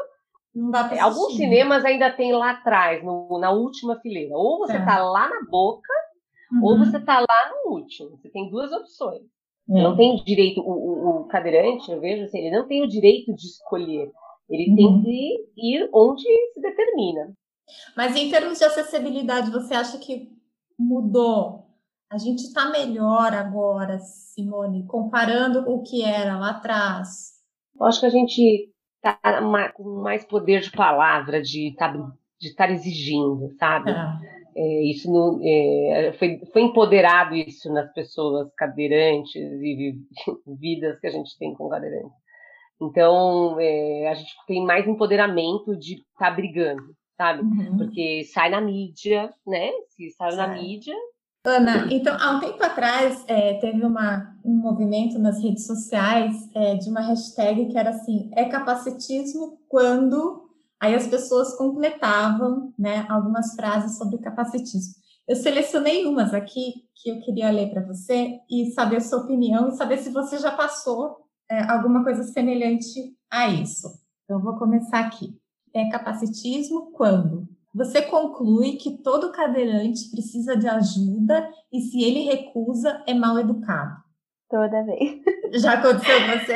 É, 0.91 0.99
alguns 0.99 1.35
cinemas 1.35 1.85
ainda 1.85 2.11
tem 2.11 2.33
lá 2.33 2.51
atrás, 2.51 3.03
no, 3.03 3.39
na 3.39 3.51
última 3.51 3.99
fileira. 3.99 4.35
Ou 4.35 4.59
você 4.59 4.77
é. 4.77 4.85
tá 4.85 5.01
lá 5.01 5.29
na 5.29 5.41
boca, 5.49 5.91
uhum. 6.51 6.63
ou 6.63 6.77
você 6.77 6.99
tá 6.99 7.19
lá 7.19 7.51
no 7.51 7.73
último. 7.73 8.17
Você 8.17 8.29
tem 8.29 8.49
duas 8.49 8.71
opções. 8.71 9.21
É. 9.69 9.83
Não 9.83 9.95
tem 9.95 10.15
direito, 10.23 10.61
o, 10.61 10.71
o, 10.71 11.21
o, 11.21 11.27
cadeirante, 11.27 11.91
eu 11.91 11.99
vejo 11.99 12.23
assim, 12.23 12.39
ele 12.39 12.57
não 12.57 12.67
tem 12.67 12.83
o 12.83 12.87
direito 12.87 13.33
de 13.33 13.45
escolher. 13.45 14.11
Ele 14.49 14.71
uhum. 14.71 14.75
tem 14.75 15.03
que 15.03 15.49
ir 15.57 15.89
onde 15.93 16.23
se 16.53 16.61
determina. 16.61 17.31
Mas 17.95 18.15
em 18.15 18.31
termos 18.31 18.57
de 18.57 18.65
acessibilidade, 18.65 19.51
você 19.51 19.75
acha 19.75 19.99
que 19.99 20.29
mudou? 20.77 21.68
A 22.11 22.17
gente 22.17 22.41
está 22.41 22.69
melhor 22.69 23.33
agora, 23.33 23.99
Simone, 23.99 24.85
comparando 24.87 25.59
o 25.69 25.83
que 25.83 26.03
era 26.03 26.37
lá 26.37 26.51
atrás? 26.51 27.33
Eu 27.79 27.85
acho 27.85 27.99
que 27.99 28.05
a 28.07 28.09
gente 28.09 28.73
está 28.95 29.71
com 29.73 30.01
mais 30.01 30.25
poder 30.25 30.61
de 30.61 30.71
palavra, 30.71 31.41
de 31.41 31.69
estar 31.69 31.93
tá, 31.93 32.11
de 32.39 32.47
estar 32.47 32.71
exigindo, 32.71 33.51
sabe? 33.59 33.91
É. 33.91 34.39
É, 34.55 34.83
isso 34.83 35.09
não, 35.11 35.39
é, 35.41 36.11
foi, 36.19 36.41
foi 36.51 36.63
empoderado 36.63 37.35
isso 37.35 37.71
nas 37.71 37.93
pessoas 37.93 38.51
cadeirantes 38.55 39.35
e 39.35 39.95
vidas 40.59 40.99
que 40.99 41.07
a 41.07 41.11
gente 41.11 41.37
tem 41.37 41.53
com 41.53 41.69
cadeirantes. 41.69 42.11
Então, 42.81 43.57
é, 43.59 44.09
a 44.09 44.13
gente 44.15 44.33
tem 44.47 44.65
mais 44.65 44.87
empoderamento 44.87 45.77
de 45.77 45.95
estar 45.95 46.29
tá 46.29 46.31
brigando, 46.31 46.93
sabe? 47.15 47.43
Uhum. 47.43 47.77
Porque 47.77 48.23
sai 48.25 48.49
na 48.49 48.59
mídia, 48.59 49.29
né? 49.45 49.69
Se 49.89 50.09
sai 50.11 50.35
na 50.35 50.47
mídia. 50.47 50.95
Ana, 51.45 51.87
então, 51.91 52.15
há 52.19 52.31
um 52.31 52.39
tempo 52.39 52.61
atrás, 52.61 53.23
é, 53.27 53.55
teve 53.55 53.83
uma, 53.85 54.35
um 54.43 54.53
movimento 54.53 55.17
nas 55.17 55.41
redes 55.41 55.65
sociais 55.65 56.35
é, 56.53 56.75
de 56.75 56.89
uma 56.89 57.01
hashtag 57.01 57.67
que 57.67 57.77
era 57.77 57.91
assim: 57.91 58.29
é 58.35 58.45
capacitismo 58.45 59.57
quando 59.67 60.49
Aí 60.79 60.95
as 60.95 61.07
pessoas 61.07 61.55
completavam 61.57 62.73
né, 62.79 63.05
algumas 63.09 63.53
frases 63.53 63.97
sobre 63.97 64.17
capacitismo. 64.19 64.93
Eu 65.27 65.35
selecionei 65.35 66.05
umas 66.05 66.33
aqui 66.33 66.85
que 66.95 67.09
eu 67.09 67.19
queria 67.21 67.51
ler 67.51 67.69
para 67.69 67.85
você 67.85 68.39
e 68.49 68.71
saber 68.71 68.97
a 68.97 69.01
sua 69.01 69.19
opinião 69.19 69.67
e 69.67 69.75
saber 69.75 69.97
se 69.97 70.09
você 70.09 70.37
já 70.37 70.51
passou 70.51 71.27
é, 71.49 71.63
alguma 71.69 72.03
coisa 72.03 72.23
semelhante 72.23 73.13
a 73.29 73.47
isso. 73.49 73.89
Então, 74.23 74.41
vou 74.41 74.57
começar 74.57 74.99
aqui. 74.99 75.37
É 75.73 75.89
capacitismo 75.89 76.91
quando 76.93 77.47
você 77.73 78.01
conclui 78.01 78.73
que 78.73 79.01
todo 79.01 79.31
cadeirante 79.31 80.09
precisa 80.11 80.57
de 80.57 80.67
ajuda 80.67 81.49
e 81.71 81.81
se 81.81 82.03
ele 82.03 82.21
recusa, 82.21 83.03
é 83.07 83.13
mal 83.13 83.37
educado. 83.39 83.95
Toda 84.49 84.83
vez. 84.83 85.21
Já 85.61 85.73
aconteceu 85.73 86.15
com 86.19 86.39
você? 86.39 86.55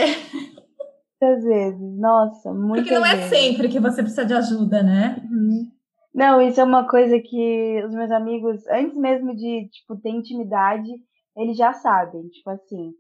Muitas 1.21 1.43
vezes, 1.43 1.99
nossa, 1.99 2.54
muitas 2.54 2.88
Porque 2.88 2.99
não 2.99 3.06
é 3.06 3.30
sempre 3.30 3.69
que 3.69 3.80
você 3.80 4.02
precisa 4.02 4.26
de 4.26 4.34
ajuda, 4.34 4.84
né? 4.84 5.15
Uhum. 5.32 5.71
Não, 6.13 6.41
isso 6.41 6.60
é 6.60 6.63
uma 6.63 6.88
coisa 6.88 7.17
que 7.19 7.84
os 7.86 7.93
meus 7.93 8.12
amigos, 8.12 8.67
antes 8.67 8.97
mesmo 8.97 9.36
de, 9.36 9.69
tipo, 9.69 9.95
ter 9.95 10.10
intimidade, 10.10 10.91
eles 11.38 11.58
já 11.58 11.73
sabem, 11.73 12.28
tipo 12.28 12.49
assim, 12.49 12.91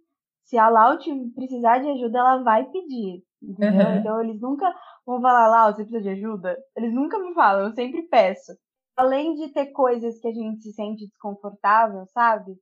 se 0.45 0.57
a 0.57 0.69
Lau 0.69 0.97
precisar 1.35 1.79
de 1.79 1.89
ajuda, 1.89 2.19
ela 2.19 2.43
vai 2.43 2.63
pedir, 2.65 3.23
entendeu? 3.41 3.87
Uhum. 3.87 3.97
Então 3.97 4.21
eles 4.21 4.39
nunca 4.39 4.73
vão 5.05 5.21
falar, 5.21 5.47
Lau, 5.47 5.73
você 5.73 5.83
precisa 5.83 6.01
de 6.01 6.09
ajuda? 6.09 6.57
Eles 6.75 6.93
nunca 6.93 7.19
me 7.19 7.33
falam, 7.33 7.67
eu 7.67 7.73
sempre 7.75 8.03
peço. 8.03 8.53
Além 8.95 9.35
de 9.35 9.49
ter 9.53 9.67
coisas 9.67 10.19
que 10.19 10.27
a 10.27 10.33
gente 10.33 10.61
se 10.61 10.73
sente 10.73 11.07
desconfortável, 11.07 12.05
sabe? 12.07 12.55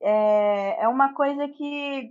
É, 0.00 0.82
é 0.84 0.88
uma 0.88 1.14
coisa 1.14 1.48
que 1.48 2.10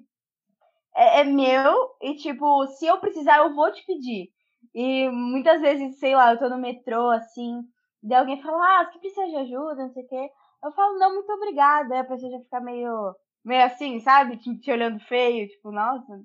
é, 0.95 1.21
é 1.21 1.23
meu 1.23 1.75
e, 2.01 2.15
tipo, 2.15 2.65
se 2.67 2.85
eu 2.87 2.99
precisar, 2.99 3.37
eu 3.39 3.53
vou 3.55 3.71
te 3.71 3.85
pedir. 3.85 4.29
E 4.73 5.09
muitas 5.09 5.61
vezes, 5.61 5.99
sei 5.99 6.15
lá, 6.15 6.33
eu 6.33 6.39
tô 6.39 6.49
no 6.49 6.57
metrô, 6.57 7.09
assim, 7.11 7.61
e 8.03 8.13
alguém 8.13 8.41
fala, 8.41 8.81
ah, 8.81 8.85
você 8.91 8.99
precisa 8.99 9.27
de 9.27 9.35
ajuda, 9.37 9.75
não 9.75 9.93
sei 9.93 10.03
o 10.03 10.07
quê. 10.07 10.29
Eu 10.63 10.71
falo, 10.71 10.97
não, 10.99 11.13
muito 11.15 11.31
obrigada. 11.31 11.93
Aí 11.95 12.01
a 12.01 12.05
pessoa 12.05 12.31
já 12.31 12.39
fica 12.39 12.59
meio, 12.61 13.15
meio 13.43 13.63
assim, 13.65 13.99
sabe? 14.01 14.37
Te, 14.37 14.57
te 14.59 14.71
olhando 14.71 14.99
feio, 15.01 15.47
tipo, 15.47 15.71
nossa. 15.71 16.21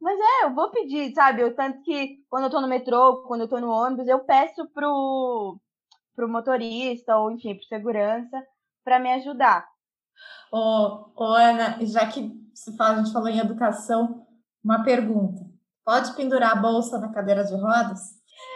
Mas 0.00 0.18
é, 0.18 0.44
eu 0.44 0.54
vou 0.54 0.70
pedir, 0.70 1.12
sabe? 1.14 1.42
Eu, 1.42 1.54
tanto 1.54 1.82
que 1.82 2.18
quando 2.28 2.44
eu 2.44 2.50
tô 2.50 2.60
no 2.60 2.68
metrô, 2.68 3.24
quando 3.26 3.42
eu 3.42 3.48
tô 3.48 3.58
no 3.60 3.70
ônibus, 3.70 4.06
eu 4.06 4.20
peço 4.20 4.68
pro, 4.72 5.58
pro 6.14 6.28
motorista, 6.28 7.16
ou 7.16 7.30
enfim, 7.30 7.54
pro 7.54 7.64
segurança, 7.64 8.42
para 8.84 8.98
me 8.98 9.12
ajudar. 9.14 9.66
Ô, 10.52 11.10
ô, 11.16 11.24
Ana, 11.34 11.78
já 11.84 12.06
que 12.06 12.30
fala, 12.76 12.94
a 12.94 12.96
gente 12.98 13.12
falou 13.12 13.28
em 13.28 13.38
educação, 13.38 14.26
uma 14.62 14.84
pergunta. 14.84 15.44
Pode 15.84 16.14
pendurar 16.14 16.52
a 16.52 16.60
bolsa 16.60 16.98
na 16.98 17.12
cadeira 17.12 17.44
de 17.44 17.54
rodas? 17.54 18.00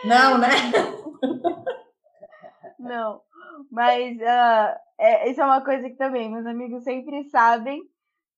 Não, 0.05 0.39
né? 0.39 0.49
Não, 2.79 3.21
mas 3.71 4.17
uh, 4.17 4.77
é, 4.99 5.31
isso 5.31 5.41
é 5.41 5.45
uma 5.45 5.63
coisa 5.63 5.89
que 5.89 5.97
também 5.97 6.31
meus 6.31 6.47
amigos 6.47 6.83
sempre 6.83 7.29
sabem. 7.29 7.81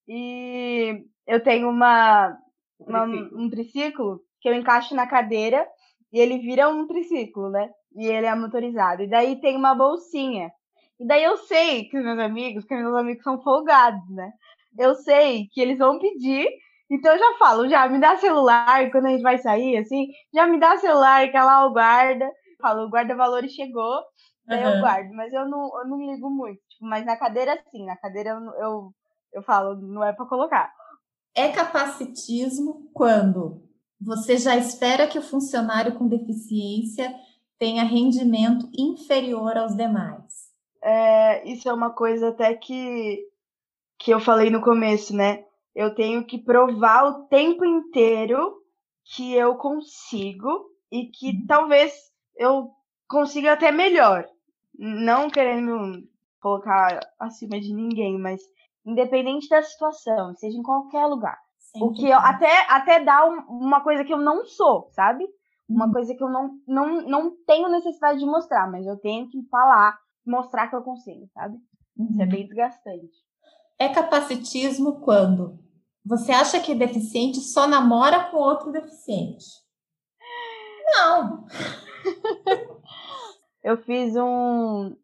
E 0.09 1.07
eu 1.27 1.43
tenho 1.43 1.71
uma, 1.71 2.37
uma 2.87 3.05
um 3.05 3.49
triciclo 3.51 4.21
que 4.41 4.49
eu 4.49 4.55
encaixo 4.55 4.95
na 4.95 5.07
cadeira 5.07 5.67
e 6.13 6.19
ele 6.19 6.39
vira 6.39 6.69
um 6.69 6.87
triciclo, 6.87 7.51
né? 7.51 7.71
E 7.95 8.07
ele 8.07 8.27
é 8.27 8.35
motorizado. 8.35 9.03
E 9.03 9.09
daí 9.09 9.41
tem 9.41 9.57
uma 9.57 9.75
bolsinha 9.75 10.51
e 11.03 11.07
daí 11.07 11.25
eu 11.25 11.37
sei 11.37 11.87
que 11.87 11.99
os 11.99 12.05
meus 12.05 12.19
amigos, 12.21 12.65
que 12.65 12.77
meus 12.77 12.95
amigos 12.95 13.25
são 13.25 13.43
folgados, 13.43 14.09
né? 14.09 14.33
Eu 14.79 14.95
sei 14.95 15.49
que 15.49 15.61
eles 15.61 15.77
vão 15.77 15.99
pedir, 15.99 16.49
então 16.89 17.13
eu 17.13 17.19
já 17.19 17.39
falo, 17.39 17.69
já 17.69 17.89
me 17.89 17.99
dá 17.99 18.17
celular 18.17 18.89
quando 18.93 19.07
a 19.07 19.11
gente 19.11 19.23
vai 19.23 19.37
sair, 19.39 19.79
assim, 19.79 20.07
já 20.33 20.47
me 20.47 20.61
dá 20.61 20.77
celular 20.77 21.29
que 21.29 21.37
lá 21.37 21.67
o 21.67 21.73
guarda. 21.73 22.31
Falo, 22.61 22.87
o 22.87 22.89
guarda-valores 22.89 23.53
chegou, 23.53 24.01
daí 24.47 24.63
uhum. 24.63 24.75
eu 24.75 24.81
guardo, 24.81 25.13
mas 25.13 25.33
eu 25.33 25.45
não, 25.49 25.81
eu 25.81 25.89
não 25.89 25.99
ligo 25.99 26.31
muito. 26.31 26.61
Tipo, 26.69 26.87
mas 26.87 27.05
na 27.05 27.17
cadeira, 27.17 27.59
sim, 27.73 27.85
na 27.85 27.97
cadeira 27.97 28.31
eu, 28.31 28.65
eu, 28.65 28.95
eu 29.35 29.43
falo, 29.43 29.75
não 29.75 30.05
é 30.05 30.13
para 30.13 30.27
colocar. 30.27 30.73
É 31.35 31.49
capacitismo 31.49 32.91
quando 32.93 33.63
você 34.01 34.37
já 34.37 34.57
espera 34.57 35.07
que 35.07 35.19
o 35.19 35.23
funcionário 35.23 35.95
com 35.95 36.09
deficiência 36.09 37.15
tenha 37.59 37.85
rendimento 37.85 38.69
inferior 38.77 39.57
aos 39.57 39.77
demais 39.77 40.53
é, 40.83 41.49
isso 41.49 41.69
é 41.69 41.73
uma 41.73 41.91
coisa 41.91 42.29
até 42.29 42.55
que, 42.55 43.25
que 43.97 44.11
eu 44.11 44.19
falei 44.19 44.51
no 44.51 44.61
começo, 44.61 45.15
né? 45.15 45.45
Eu 45.75 45.95
tenho 45.95 46.25
que 46.27 46.37
provar 46.37 47.05
o 47.05 47.23
tempo 47.29 47.65
inteiro 47.65 48.61
que 49.05 49.33
eu 49.33 49.55
consigo 49.55 50.71
e 50.91 51.07
que 51.07 51.31
uhum. 51.31 51.47
talvez 51.47 51.93
eu 52.37 52.71
consiga 53.09 53.53
até 53.53 53.71
melhor. 53.71 54.29
Não 54.77 55.31
querendo 55.31 56.07
colocar 56.41 57.01
acima 57.19 57.61
de 57.61 57.73
ninguém, 57.73 58.19
mas 58.19 58.43
independente 58.85 59.49
da 59.49 59.63
situação, 59.63 60.35
seja 60.37 60.59
em 60.59 60.63
qualquer 60.63 61.07
lugar. 61.07 61.39
Sim, 61.59 61.83
o 61.83 61.93
que 61.93 62.09
eu, 62.09 62.19
até, 62.19 62.67
até 62.69 63.03
dá 63.03 63.25
um, 63.27 63.41
uma 63.49 63.81
coisa 63.83 64.05
que 64.05 64.13
eu 64.13 64.19
não 64.19 64.45
sou, 64.45 64.89
sabe? 64.91 65.27
Uma 65.69 65.87
uhum. 65.87 65.93
coisa 65.93 66.15
que 66.15 66.23
eu 66.23 66.29
não, 66.29 66.51
não, 66.67 67.03
não 67.03 67.37
tenho 67.47 67.69
necessidade 67.69 68.19
de 68.19 68.27
mostrar, 68.27 68.71
mas 68.71 68.87
eu 68.87 68.99
tenho 68.99 69.29
que 69.29 69.43
falar 69.49 69.99
mostrar 70.27 70.69
que 70.69 70.77
eu 70.77 70.83
consigo, 70.83 71.29
sabe? 71.33 71.57
Uhum. 71.97 72.09
Isso 72.11 72.21
é 72.21 72.25
uhum. 72.25 72.31
bem 72.31 72.47
desgastante. 72.47 73.13
É 73.79 73.89
capacitismo 73.89 75.01
quando 75.01 75.59
você 76.05 76.33
acha 76.33 76.61
que 76.61 76.75
deficiente 76.75 77.41
só 77.41 77.67
namora 77.67 78.31
com 78.31 78.37
outro 78.37 78.71
deficiente. 78.73 79.47
Não! 80.95 81.47
eu 83.63 83.77
fiz 83.79 84.15
um, 84.17 84.97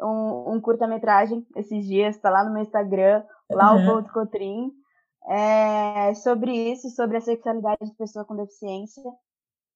um, 0.00 0.54
um 0.54 0.60
curta-metragem 0.60 1.46
esses 1.56 1.86
dias, 1.86 2.18
tá 2.18 2.30
lá 2.30 2.44
no 2.44 2.52
meu 2.52 2.62
Instagram, 2.62 3.24
lá 3.50 3.74
uhum. 3.74 3.98
o 3.98 4.12
Cotrim, 4.12 4.72
é, 5.28 6.14
sobre 6.14 6.52
isso, 6.72 6.88
sobre 6.90 7.16
a 7.16 7.20
sexualidade 7.20 7.84
de 7.84 7.94
pessoa 7.96 8.24
com 8.24 8.36
deficiência. 8.36 9.02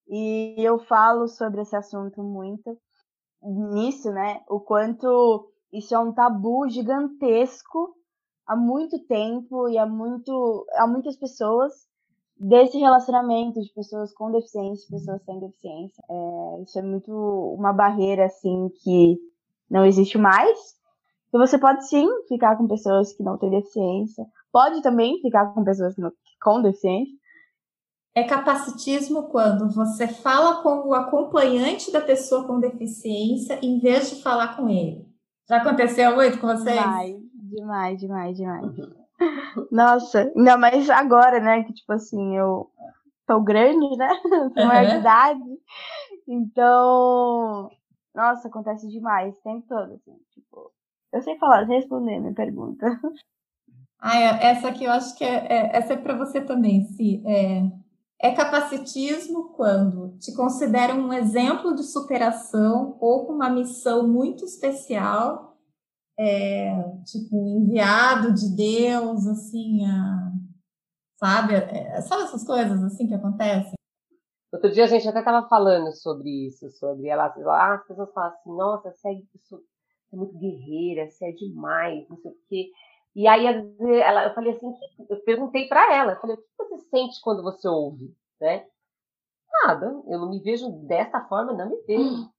E 0.07 0.55
eu 0.57 0.79
falo 0.79 1.27
sobre 1.27 1.61
esse 1.61 1.75
assunto 1.75 2.23
muito 2.23 2.77
nisso, 3.41 4.11
né? 4.11 4.41
O 4.49 4.59
quanto 4.59 5.51
isso 5.71 5.95
é 5.95 5.99
um 5.99 6.13
tabu 6.13 6.67
gigantesco 6.69 7.95
há 8.45 8.55
muito 8.55 8.99
tempo 9.07 9.69
e 9.69 9.77
há 9.77 9.85
muito 9.85 10.65
há 10.75 10.85
muitas 10.85 11.15
pessoas 11.15 11.71
desse 12.37 12.77
relacionamento 12.77 13.61
de 13.61 13.71
pessoas 13.73 14.11
com 14.13 14.31
deficiência, 14.31 14.87
pessoas 14.89 15.23
sem 15.23 15.39
deficiência. 15.39 16.03
É, 16.09 16.61
isso 16.63 16.79
é 16.79 16.81
muito 16.81 17.11
uma 17.57 17.71
barreira 17.71 18.25
assim 18.25 18.69
que 18.83 19.17
não 19.71 19.85
existe 19.85 20.17
mais. 20.17 20.59
E 21.33 21.37
você 21.37 21.57
pode 21.57 21.87
sim 21.87 22.07
ficar 22.27 22.57
com 22.57 22.67
pessoas 22.67 23.13
que 23.13 23.23
não 23.23 23.37
têm 23.37 23.49
deficiência, 23.49 24.25
pode 24.51 24.81
também 24.81 25.19
ficar 25.21 25.53
com 25.53 25.63
pessoas 25.63 25.95
não, 25.97 26.11
com 26.43 26.61
deficiência, 26.61 27.13
É 28.13 28.23
capacitismo 28.23 29.29
quando 29.29 29.73
você 29.73 30.05
fala 30.05 30.61
com 30.61 30.89
o 30.89 30.93
acompanhante 30.93 31.91
da 31.91 32.01
pessoa 32.01 32.45
com 32.45 32.59
deficiência 32.59 33.57
em 33.63 33.79
vez 33.79 34.09
de 34.09 34.21
falar 34.21 34.57
com 34.57 34.67
ele. 34.67 35.07
Já 35.47 35.57
aconteceu 35.57 36.13
muito 36.15 36.37
com 36.39 36.47
vocês? 36.47 36.75
Demais, 36.75 37.15
demais, 37.41 37.99
demais, 37.99 38.37
demais. 38.37 38.71
Nossa, 39.71 40.31
ainda 40.35 40.57
mais 40.57 40.89
agora, 40.89 41.39
né? 41.39 41.63
Que 41.63 41.73
tipo 41.73 41.93
assim, 41.93 42.35
eu 42.35 42.69
tô 43.25 43.39
grande, 43.39 43.95
né? 43.95 44.09
Tô 44.53 44.65
maior 44.65 44.89
de 44.89 44.97
idade. 44.97 45.39
Então, 46.27 47.69
nossa, 48.13 48.47
acontece 48.47 48.87
demais, 48.89 49.37
o 49.37 49.41
tempo 49.41 49.65
todo, 49.67 49.93
assim, 49.93 50.17
tipo. 50.31 50.71
Eu 51.13 51.21
sei 51.21 51.37
falar, 51.37 51.63
responder 51.63 52.19
minha 52.19 52.33
pergunta. 52.33 52.85
Ah, 54.03 54.17
essa 54.17 54.69
aqui 54.69 54.85
eu 54.85 54.91
acho 54.91 55.15
que 55.15 55.23
é, 55.23 55.45
é 55.45 55.77
essa 55.77 55.93
é 55.93 55.97
para 55.97 56.17
você 56.17 56.41
também, 56.41 56.85
Si. 56.85 57.21
É, 57.23 57.71
é 58.19 58.31
capacitismo 58.33 59.49
quando 59.53 60.17
te 60.17 60.33
consideram 60.33 61.01
um 61.01 61.13
exemplo 61.13 61.75
de 61.75 61.83
superação 61.83 62.97
ou 62.99 63.27
com 63.27 63.33
uma 63.33 63.49
missão 63.49 64.07
muito 64.07 64.43
especial, 64.43 65.55
é, 66.17 66.83
tipo, 67.05 67.35
enviado 67.47 68.33
de 68.33 68.55
Deus, 68.55 69.27
assim, 69.27 69.85
a, 69.85 70.31
sabe? 71.17 71.53
É, 71.53 72.01
sabe 72.01 72.23
essas 72.23 72.43
coisas 72.43 72.83
assim 72.83 73.07
que 73.07 73.13
acontecem? 73.13 73.73
Outro 74.51 74.69
dia 74.69 74.83
a 74.83 74.87
gente 74.87 75.07
até 75.07 75.19
estava 75.19 75.47
falando 75.47 75.93
sobre 75.93 76.47
isso, 76.47 76.69
sobre 76.71 77.07
ela, 77.07 77.25
ah, 77.25 77.73
as 77.75 77.87
pessoas 77.87 78.11
falam 78.13 78.31
assim, 78.31 78.51
nossa, 78.51 78.91
você 78.91 79.09
é, 79.09 79.13
você 79.33 79.55
é 80.11 80.15
muito 80.15 80.37
guerreira, 80.37 81.09
você 81.09 81.29
é 81.29 81.31
demais, 81.31 82.07
não 82.09 82.17
sei 82.17 82.31
o 82.31 82.35
quê. 82.49 82.71
E 83.15 83.27
aí 83.27 83.45
ela, 83.45 84.25
eu 84.25 84.33
falei 84.33 84.53
assim, 84.53 84.67
eu 85.09 85.17
perguntei 85.23 85.67
para 85.67 85.93
ela, 85.95 86.13
eu 86.13 86.19
falei, 86.19 86.35
o 86.35 86.39
que 86.39 86.45
você 86.57 86.89
sente 86.89 87.21
quando 87.21 87.43
você 87.43 87.67
ouve, 87.67 88.13
né? 88.39 88.65
Nada, 89.63 89.85
eu 90.07 90.19
não 90.19 90.29
me 90.29 90.39
vejo 90.39 90.69
dessa 90.85 91.21
forma, 91.21 91.53
não 91.53 91.69
me 91.69 91.81
vejo. 91.83 92.29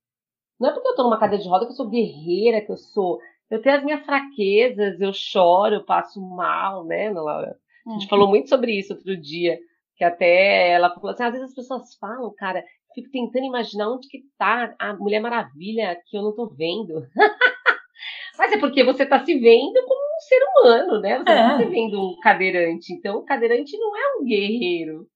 Não 0.59 0.69
é 0.69 0.73
porque 0.73 0.87
eu 0.87 0.91
estou 0.91 1.05
numa 1.05 1.19
cadeira 1.19 1.43
de 1.43 1.49
roda 1.49 1.65
que 1.65 1.71
eu 1.71 1.75
sou 1.75 1.89
guerreira, 1.89 2.61
que 2.61 2.71
eu 2.71 2.77
sou. 2.77 3.19
Eu 3.49 3.61
tenho 3.61 3.75
as 3.75 3.83
minhas 3.83 4.05
fraquezas, 4.05 4.99
eu 4.99 5.13
choro, 5.13 5.75
eu 5.75 5.83
passo 5.83 6.21
mal, 6.21 6.85
né, 6.85 7.09
Laura? 7.11 7.57
A 7.87 7.91
gente 7.91 8.05
é. 8.05 8.09
falou 8.09 8.27
muito 8.27 8.49
sobre 8.49 8.77
isso 8.77 8.93
outro 8.93 9.15
dia, 9.17 9.59
que 9.95 10.03
até 10.03 10.71
ela 10.71 10.93
falou 10.93 11.11
assim, 11.11 11.23
às 11.23 11.31
vezes 11.31 11.49
as 11.49 11.55
pessoas 11.55 11.95
falam, 11.99 12.33
cara, 12.35 12.63
fico 12.93 13.09
tentando 13.11 13.45
imaginar 13.45 13.89
onde 13.89 14.07
que 14.07 14.19
tá 14.37 14.73
a 14.79 14.93
Mulher 14.93 15.19
Maravilha 15.19 15.97
que 16.07 16.17
eu 16.17 16.21
não 16.21 16.35
tô 16.35 16.47
vendo. 16.47 17.05
Mas 18.37 18.51
é 18.51 18.57
porque 18.57 18.83
você 18.83 19.03
está 19.03 19.23
se 19.23 19.37
vendo 19.39 19.85
como 19.85 20.01
um 20.01 20.19
ser 20.19 20.39
humano, 20.43 20.99
né? 20.99 21.17
Você 21.17 21.21
está 21.21 21.53
é. 21.53 21.57
se 21.57 21.65
vendo 21.65 22.01
um 22.01 22.19
cadeirante. 22.19 22.93
Então, 22.93 23.17
o 23.17 23.25
cadeirante 23.25 23.77
não 23.77 23.95
é 23.95 24.17
um 24.17 24.25
guerreiro, 24.25 25.07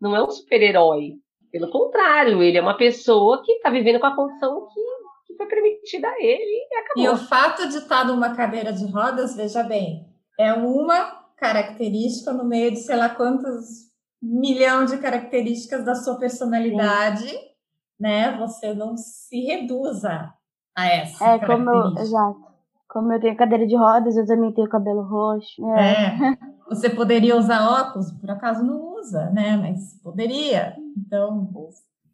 não 0.00 0.14
é 0.14 0.22
um 0.22 0.30
super-herói. 0.30 1.14
Pelo 1.50 1.70
contrário, 1.70 2.42
ele 2.42 2.58
é 2.58 2.60
uma 2.60 2.76
pessoa 2.76 3.42
que 3.42 3.52
está 3.52 3.70
vivendo 3.70 3.98
com 3.98 4.06
a 4.06 4.14
condição 4.14 4.66
que, 4.66 5.34
foi 5.36 5.46
permitida 5.46 6.08
a 6.08 6.18
ele 6.18 6.66
e 6.70 6.76
acabou. 6.76 7.04
E 7.04 7.08
o 7.08 7.16
fato 7.16 7.68
de 7.68 7.76
estar 7.76 8.06
numa 8.06 8.34
cadeira 8.34 8.72
de 8.72 8.86
rodas, 8.86 9.36
veja 9.36 9.62
bem, 9.62 10.06
é 10.38 10.52
uma 10.54 11.26
característica 11.36 12.32
no 12.32 12.44
meio 12.44 12.70
de 12.70 12.78
sei 12.78 12.96
lá 12.96 13.10
quantos 13.10 13.86
milhão 14.22 14.84
de 14.84 14.98
características 14.98 15.84
da 15.84 15.94
sua 15.94 16.18
personalidade, 16.18 17.28
Sim. 17.28 17.50
né? 17.98 18.36
Você 18.38 18.74
não 18.74 18.96
se 18.96 19.40
reduza 19.44 20.32
a 20.74 20.86
essa. 20.86 21.24
É, 21.24 21.38
como 21.38 21.70
eu, 21.70 21.98
exato. 21.98 22.46
Como 22.88 23.12
eu 23.12 23.20
tenho 23.20 23.36
cadeira 23.36 23.66
de 23.66 23.76
rodas, 23.76 24.16
eu 24.16 24.26
também 24.26 24.52
tenho 24.52 24.68
cabelo 24.68 25.02
roxo. 25.02 25.66
É. 25.76 25.92
é. 25.92 26.38
Você 26.68 26.90
poderia 26.90 27.36
usar 27.36 27.68
óculos, 27.68 28.10
por 28.12 28.30
acaso 28.30 28.64
não 28.64 28.94
usa, 28.96 29.30
né? 29.30 29.56
Mas 29.56 30.00
poderia. 30.02 30.76
Então. 30.96 31.50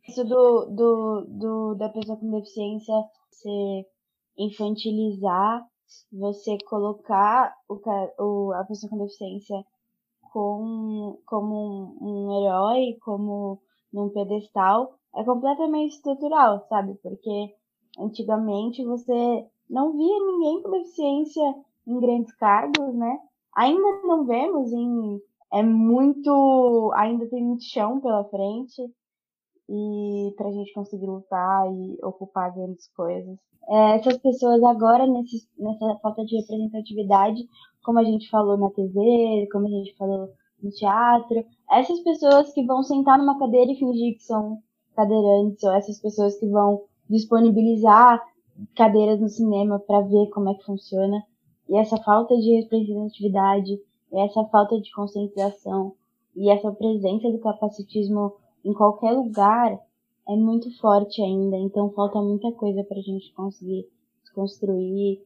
Isso 0.08 0.24
do, 0.24 0.66
do, 0.66 1.26
do 1.28 1.74
da 1.76 1.88
pessoa 1.88 2.18
com 2.18 2.30
deficiência 2.30 2.94
você 3.30 3.86
infantilizar, 4.36 5.64
você 6.12 6.56
colocar 6.68 7.54
o, 7.68 7.80
o, 8.18 8.52
a 8.52 8.64
pessoa 8.64 8.90
com 8.90 8.98
deficiência 8.98 9.56
com, 10.32 11.18
como 11.26 11.96
um, 12.00 12.28
um 12.28 12.40
herói, 12.40 12.96
como 13.02 13.60
num 13.92 14.08
pedestal, 14.08 14.94
é 15.14 15.22
completamente 15.22 15.96
estrutural, 15.96 16.66
sabe? 16.68 16.94
Porque 17.02 17.54
antigamente 17.98 18.84
você 18.84 19.46
não 19.68 19.92
via 19.92 20.26
ninguém 20.26 20.62
com 20.62 20.70
deficiência 20.70 21.54
em 21.86 22.00
grandes 22.00 22.34
cargos, 22.36 22.94
né? 22.94 23.18
Ainda 23.54 24.02
não 24.04 24.24
vemos 24.24 24.72
em 24.72 25.20
é 25.52 25.62
muito, 25.62 26.90
ainda 26.94 27.28
tem 27.28 27.44
muito 27.44 27.62
chão 27.64 28.00
pela 28.00 28.24
frente 28.24 28.82
e 29.72 30.34
para 30.36 30.48
a 30.48 30.52
gente 30.52 30.74
conseguir 30.74 31.06
lutar 31.06 31.66
e 31.72 31.98
ocupar 32.02 32.54
grandes 32.54 32.88
coisas. 32.88 33.38
É, 33.66 33.96
essas 33.96 34.18
pessoas 34.18 34.62
agora 34.62 35.06
nesse, 35.06 35.48
nessa 35.58 35.96
falta 36.02 36.24
de 36.26 36.36
representatividade, 36.36 37.48
como 37.82 37.98
a 37.98 38.04
gente 38.04 38.28
falou 38.28 38.58
na 38.58 38.68
TV, 38.70 39.48
como 39.50 39.66
a 39.66 39.70
gente 39.70 39.96
falou 39.96 40.28
no 40.62 40.70
teatro, 40.70 41.44
essas 41.70 42.00
pessoas 42.00 42.52
que 42.52 42.64
vão 42.66 42.82
sentar 42.82 43.18
numa 43.18 43.38
cadeira 43.38 43.72
e 43.72 43.78
fingir 43.78 44.16
que 44.16 44.22
são 44.22 44.58
cadeirantes, 44.94 45.64
ou 45.64 45.72
essas 45.72 45.98
pessoas 45.98 46.38
que 46.38 46.46
vão 46.46 46.82
disponibilizar 47.08 48.22
cadeiras 48.76 49.20
no 49.20 49.28
cinema 49.28 49.78
para 49.78 50.02
ver 50.02 50.28
como 50.30 50.50
é 50.50 50.54
que 50.54 50.64
funciona. 50.64 51.24
E 51.68 51.78
essa 51.78 51.96
falta 51.96 52.36
de 52.36 52.60
representatividade, 52.60 53.80
e 54.12 54.20
essa 54.20 54.44
falta 54.44 54.78
de 54.78 54.92
conscientização, 54.92 55.94
e 56.36 56.50
essa 56.50 56.70
presença 56.72 57.30
do 57.30 57.38
capacitismo 57.38 58.34
em 58.64 58.72
qualquer 58.72 59.12
lugar 59.12 59.78
é 60.28 60.36
muito 60.36 60.70
forte 60.78 61.22
ainda. 61.22 61.56
Então 61.56 61.90
falta 61.90 62.20
muita 62.20 62.52
coisa 62.52 62.84
para 62.84 62.98
a 62.98 63.02
gente 63.02 63.32
conseguir 63.34 63.86
construir. 64.34 65.22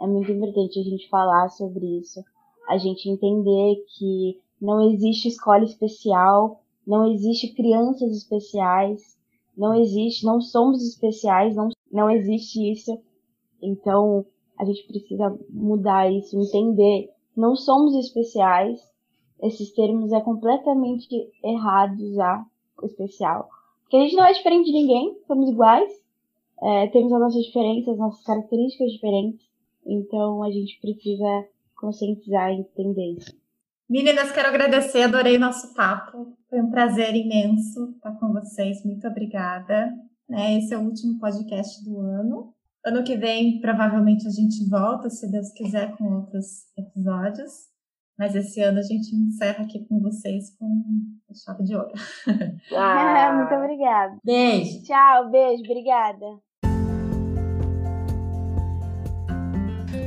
É 0.00 0.06
muito 0.06 0.30
importante 0.30 0.78
a 0.78 0.82
gente 0.82 1.08
falar 1.08 1.48
sobre 1.50 1.98
isso. 1.98 2.22
A 2.68 2.76
gente 2.78 3.08
entender 3.08 3.84
que 3.96 4.40
não 4.60 4.90
existe 4.90 5.28
escola 5.28 5.64
especial, 5.64 6.60
não 6.86 7.10
existe 7.12 7.54
crianças 7.54 8.10
especiais, 8.12 9.16
não 9.56 9.74
existe, 9.74 10.24
não 10.24 10.40
somos 10.40 10.82
especiais, 10.82 11.56
não, 11.56 11.68
não 11.90 12.10
existe 12.10 12.70
isso. 12.70 12.96
Então, 13.60 14.24
a 14.58 14.64
gente 14.64 14.86
precisa 14.86 15.36
mudar 15.50 16.10
isso, 16.12 16.38
entender. 16.38 17.10
Não 17.36 17.56
somos 17.56 17.94
especiais. 17.94 18.80
Esses 19.42 19.72
termos 19.72 20.12
é 20.12 20.20
completamente 20.20 21.30
errado 21.44 22.00
usar 22.00 22.44
o 22.80 22.86
especial. 22.86 23.48
Porque 23.82 23.96
a 23.96 24.00
gente 24.00 24.16
não 24.16 24.26
é 24.26 24.32
diferente 24.32 24.66
de 24.66 24.72
ninguém, 24.72 25.16
somos 25.26 25.48
iguais. 25.48 25.90
É, 26.60 26.88
temos 26.88 27.12
as 27.12 27.20
nossas 27.20 27.44
diferenças, 27.44 27.88
as 27.94 27.98
nossas 27.98 28.24
características 28.24 28.92
diferentes. 28.92 29.46
Então, 29.86 30.42
a 30.42 30.50
gente 30.50 30.78
precisa 30.80 31.46
conscientizar 31.76 32.50
e 32.50 32.60
entender 32.60 33.12
isso. 33.12 33.32
Meninas, 33.88 34.30
quero 34.32 34.48
agradecer, 34.48 35.02
adorei 35.02 35.38
nosso 35.38 35.72
papo. 35.74 36.36
Foi 36.50 36.60
um 36.60 36.70
prazer 36.70 37.14
imenso 37.14 37.92
estar 37.92 38.12
com 38.18 38.32
vocês. 38.32 38.84
Muito 38.84 39.06
obrigada. 39.06 39.90
Né? 40.28 40.58
Esse 40.58 40.74
é 40.74 40.78
o 40.78 40.82
último 40.82 41.18
podcast 41.18 41.82
do 41.84 41.98
ano. 42.00 42.52
Ano 42.84 43.02
que 43.02 43.16
vem, 43.16 43.60
provavelmente, 43.60 44.26
a 44.26 44.30
gente 44.30 44.68
volta, 44.68 45.08
se 45.08 45.30
Deus 45.30 45.50
quiser, 45.52 45.96
com 45.96 46.16
outros 46.16 46.66
episódios. 46.76 47.68
Mas 48.18 48.34
esse 48.34 48.60
ano 48.60 48.80
a 48.80 48.82
gente 48.82 49.14
encerra 49.14 49.64
aqui 49.64 49.86
com 49.86 50.00
vocês 50.00 50.50
com 50.58 50.82
chave 51.34 51.64
de 51.64 51.76
ouro. 51.76 51.92
Ah, 52.74 53.32
muito 53.34 53.54
obrigada. 53.54 54.16
Beijo. 54.24 54.82
Tchau, 54.82 55.30
beijo, 55.30 55.62
obrigada. 55.62 56.26